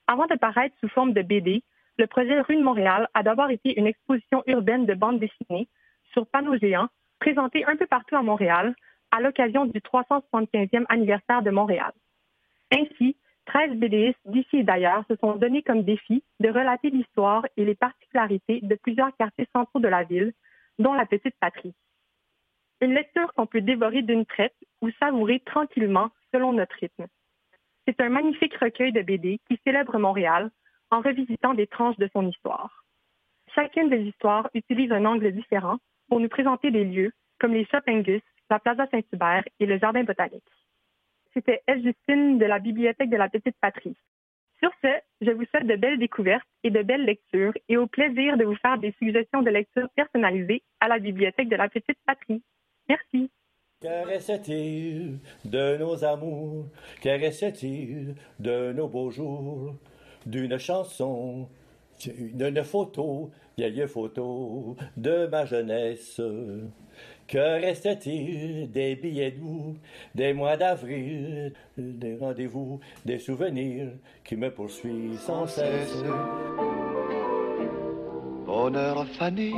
Avant 0.07 0.27
de 0.27 0.37
paraître 0.37 0.77
sous 0.79 0.89
forme 0.89 1.15
de 1.15 1.23
BD, 1.23 1.65
le 1.97 2.07
projet 2.07 2.41
Rue 2.43 2.59
de 2.59 2.63
Montréal 2.63 3.09
a 3.13 3.25
d'abord 3.25 3.51
été 3.51 3.77
une 3.77 3.89
exposition 3.89 4.45
urbaine 4.47 4.87
de 4.87 4.95
bandes 4.95 5.19
dessinées 5.19 5.69
sur 6.13 6.29
panneaux 6.29 6.57
géants 6.59 6.91
présentée 7.19 7.65
un 7.65 7.75
peu 7.75 7.87
partout 7.87 8.15
à 8.15 8.23
Montréal 8.23 8.77
à 9.11 9.21
l'occasion 9.21 9.67
du 9.67 9.81
375e 9.81 10.85
anniversaire 10.89 11.43
de 11.43 11.51
Montréal. 11.51 11.93
Ainsi, 12.73 13.17
13 13.47 13.77
BDistes 13.77 14.19
d'ici 14.27 14.59
et 14.59 14.63
d'ailleurs 14.63 15.05
se 15.09 15.17
sont 15.17 15.37
donnés 15.37 15.63
comme 15.63 15.83
défi 15.83 16.23
de 16.41 16.49
relater 16.49 16.91
l'histoire 16.91 17.47
et 17.57 17.65
les 17.65 17.75
particularités 17.75 18.61
de 18.63 18.75
plusieurs 18.75 19.17
quartiers 19.17 19.49
centraux 19.55 19.81
de 19.81 19.89
la 19.89 20.05
ville, 20.05 20.33
dont 20.79 20.93
la 20.93 21.07
Petite 21.07 21.35
Patrie. 21.41 21.75
Une 22.81 22.95
lecture 22.95 23.33
qu'on 23.35 23.47
peut 23.47 23.63
dévorer 23.63 24.03
d'une 24.03 24.27
traite 24.27 24.55
ou 24.83 24.91
savourer 25.01 25.41
tranquillement 25.41 26.11
selon 26.33 26.53
notre 26.53 26.77
rythme. 26.77 27.07
C'est 27.87 28.01
un 28.01 28.11
magnifique 28.11 28.55
recueil 28.57 28.93
de 28.93 29.01
BD 29.01 29.41
qui 29.49 29.59
célèbre 29.65 29.99
Montréal 29.99 30.51
en 30.91 31.01
revisitant 31.01 31.55
des 31.55 31.67
tranches 31.67 31.97
de 31.97 32.09
son 32.13 32.29
histoire. 32.29 32.85
Chacune 33.55 33.89
des 33.89 34.03
histoires 34.03 34.49
utilise 34.55 34.93
un 34.93 35.07
angle 35.07 35.33
différent 35.33 35.79
pour 36.09 36.21
nous 36.21 36.29
présenter 36.29 36.71
des 36.71 36.85
lieux 36.85 37.13
comme 37.41 37.55
les 37.55 37.65
Shop 37.67 37.81
Angus, 37.89 38.23
la 38.51 38.59
Plaza 38.59 38.87
Saint-Hubert 38.91 39.45
et 39.61 39.67
le 39.67 39.79
Jardin 39.79 40.05
botanique. 40.05 40.43
C'était 41.35 41.63
S. 41.67 41.83
Justine 41.83 42.39
de 42.39 42.47
la 42.47 42.59
Bibliothèque 42.59 43.11
de 43.11 43.17
la 43.17 43.29
Petite 43.29 43.57
Patrie. 43.61 43.97
Sur 44.61 44.71
ce, 44.83 44.89
je 45.21 45.31
vous 45.31 45.45
souhaite 45.45 45.67
de 45.67 45.77
belles 45.77 45.99
découvertes 45.99 46.47
et 46.65 46.71
de 46.71 46.83
belles 46.83 47.05
lectures 47.05 47.53
et 47.69 47.77
au 47.77 47.87
plaisir 47.87 48.37
de 48.37 48.45
vous 48.45 48.57
faire 48.57 48.79
des 48.79 48.93
suggestions 48.99 49.43
de 49.43 49.51
lecture 49.51 49.89
personnalisées 49.95 50.63
à 50.81 50.89
la 50.89 50.99
bibliothèque 50.99 51.49
de 51.49 51.57
la 51.57 51.69
Petite 51.69 51.99
Patrie. 52.05 52.43
Merci. 52.89 53.31
Caresse-t-il 53.81 55.19
de 55.45 55.77
nos 55.77 56.05
amours, 56.05 56.67
de 57.05 58.73
nos 58.73 58.89
beaux 58.89 59.11
jours, 59.11 59.77
d'une 60.27 60.59
chanson, 60.59 61.49
d'une 62.05 62.65
photo, 62.65 63.31
vieille 63.57 63.87
photo 63.87 64.77
de 64.97 65.27
ma 65.27 65.45
jeunesse. 65.45 66.21
Que 67.29 67.61
reste-t-il 67.61 68.71
des 68.71 68.97
billets 68.97 69.33
doux, 69.33 69.77
des 70.15 70.33
mois 70.33 70.57
d'avril, 70.57 71.53
des 71.77 72.17
rendez-vous, 72.17 72.81
des 73.05 73.19
souvenirs 73.19 73.91
qui 74.25 74.35
me 74.35 74.51
poursuivent 74.51 75.19
sans 75.19 75.47
cesse? 75.47 76.03
Bonheur 78.47 79.07
fané, 79.19 79.53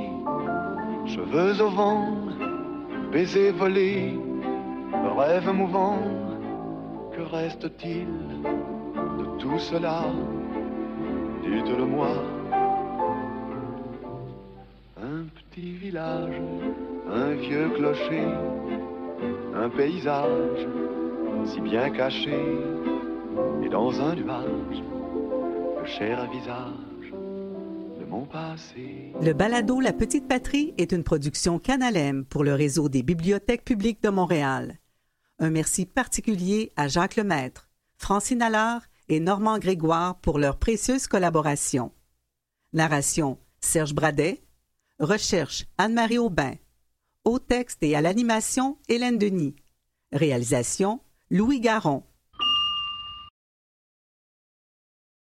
cheveux 1.07 1.63
au 1.63 1.71
vent, 1.71 2.09
baisers 3.13 3.53
volés, 3.53 4.19
rêves 5.17 5.53
mouvants, 5.53 6.03
que 7.13 7.23
reste-t-il 7.23 8.09
de 9.17 9.39
tout 9.39 9.61
cela? 9.61 10.07
Dites-le-moi. 11.45 12.40
Un 15.57 17.35
vieux 17.35 17.71
clocher, 17.71 18.25
un 19.55 19.69
paysage 19.71 20.69
si 21.47 21.61
bien 21.61 21.91
caché, 21.91 22.39
et 23.65 23.69
dans 23.69 24.01
un 24.01 24.15
nuage, 24.15 24.83
le 25.81 25.87
cher 25.87 26.31
visage 26.31 27.13
de 27.99 28.05
mon 28.05 28.27
passé. 28.27 29.13
Le 29.21 29.33
balado 29.33 29.81
La 29.81 29.93
Petite 29.93 30.29
Patrie 30.29 30.75
est 30.79 30.93
une 30.93 31.03
production 31.03 31.59
Canalem 31.59 32.25
pour 32.25 32.45
le 32.45 32.55
réseau 32.55 32.89
des 32.89 33.03
bibliothèques 33.03 33.65
publiques 33.65 34.03
de 34.03 34.11
Montréal. 34.11 34.79
Un 35.39 35.51
merci 35.51 35.87
particulier 35.87 36.73
à 36.77 36.89
Jacques 36.89 37.17
Lemaître, 37.17 37.71
Francine 37.97 38.43
Allard 38.43 38.83
et 39.09 39.19
Normand 39.19 39.59
Grégoire 39.59 40.17
pour 40.21 40.39
leur 40.39 40.59
précieuse 40.59 41.07
collaboration. 41.07 41.93
Narration 42.73 43.39
Serge 43.61 43.95
Bradet. 43.95 44.43
Recherche 45.01 45.65
Anne-Marie 45.79 46.19
Aubin. 46.19 46.57
Au 47.25 47.39
texte 47.39 47.83
et 47.83 47.97
à 47.97 48.03
l'animation 48.03 48.77
Hélène 48.87 49.17
Denis. 49.17 49.57
Réalisation 50.13 51.01
Louis 51.31 51.61
Garon. 51.61 52.03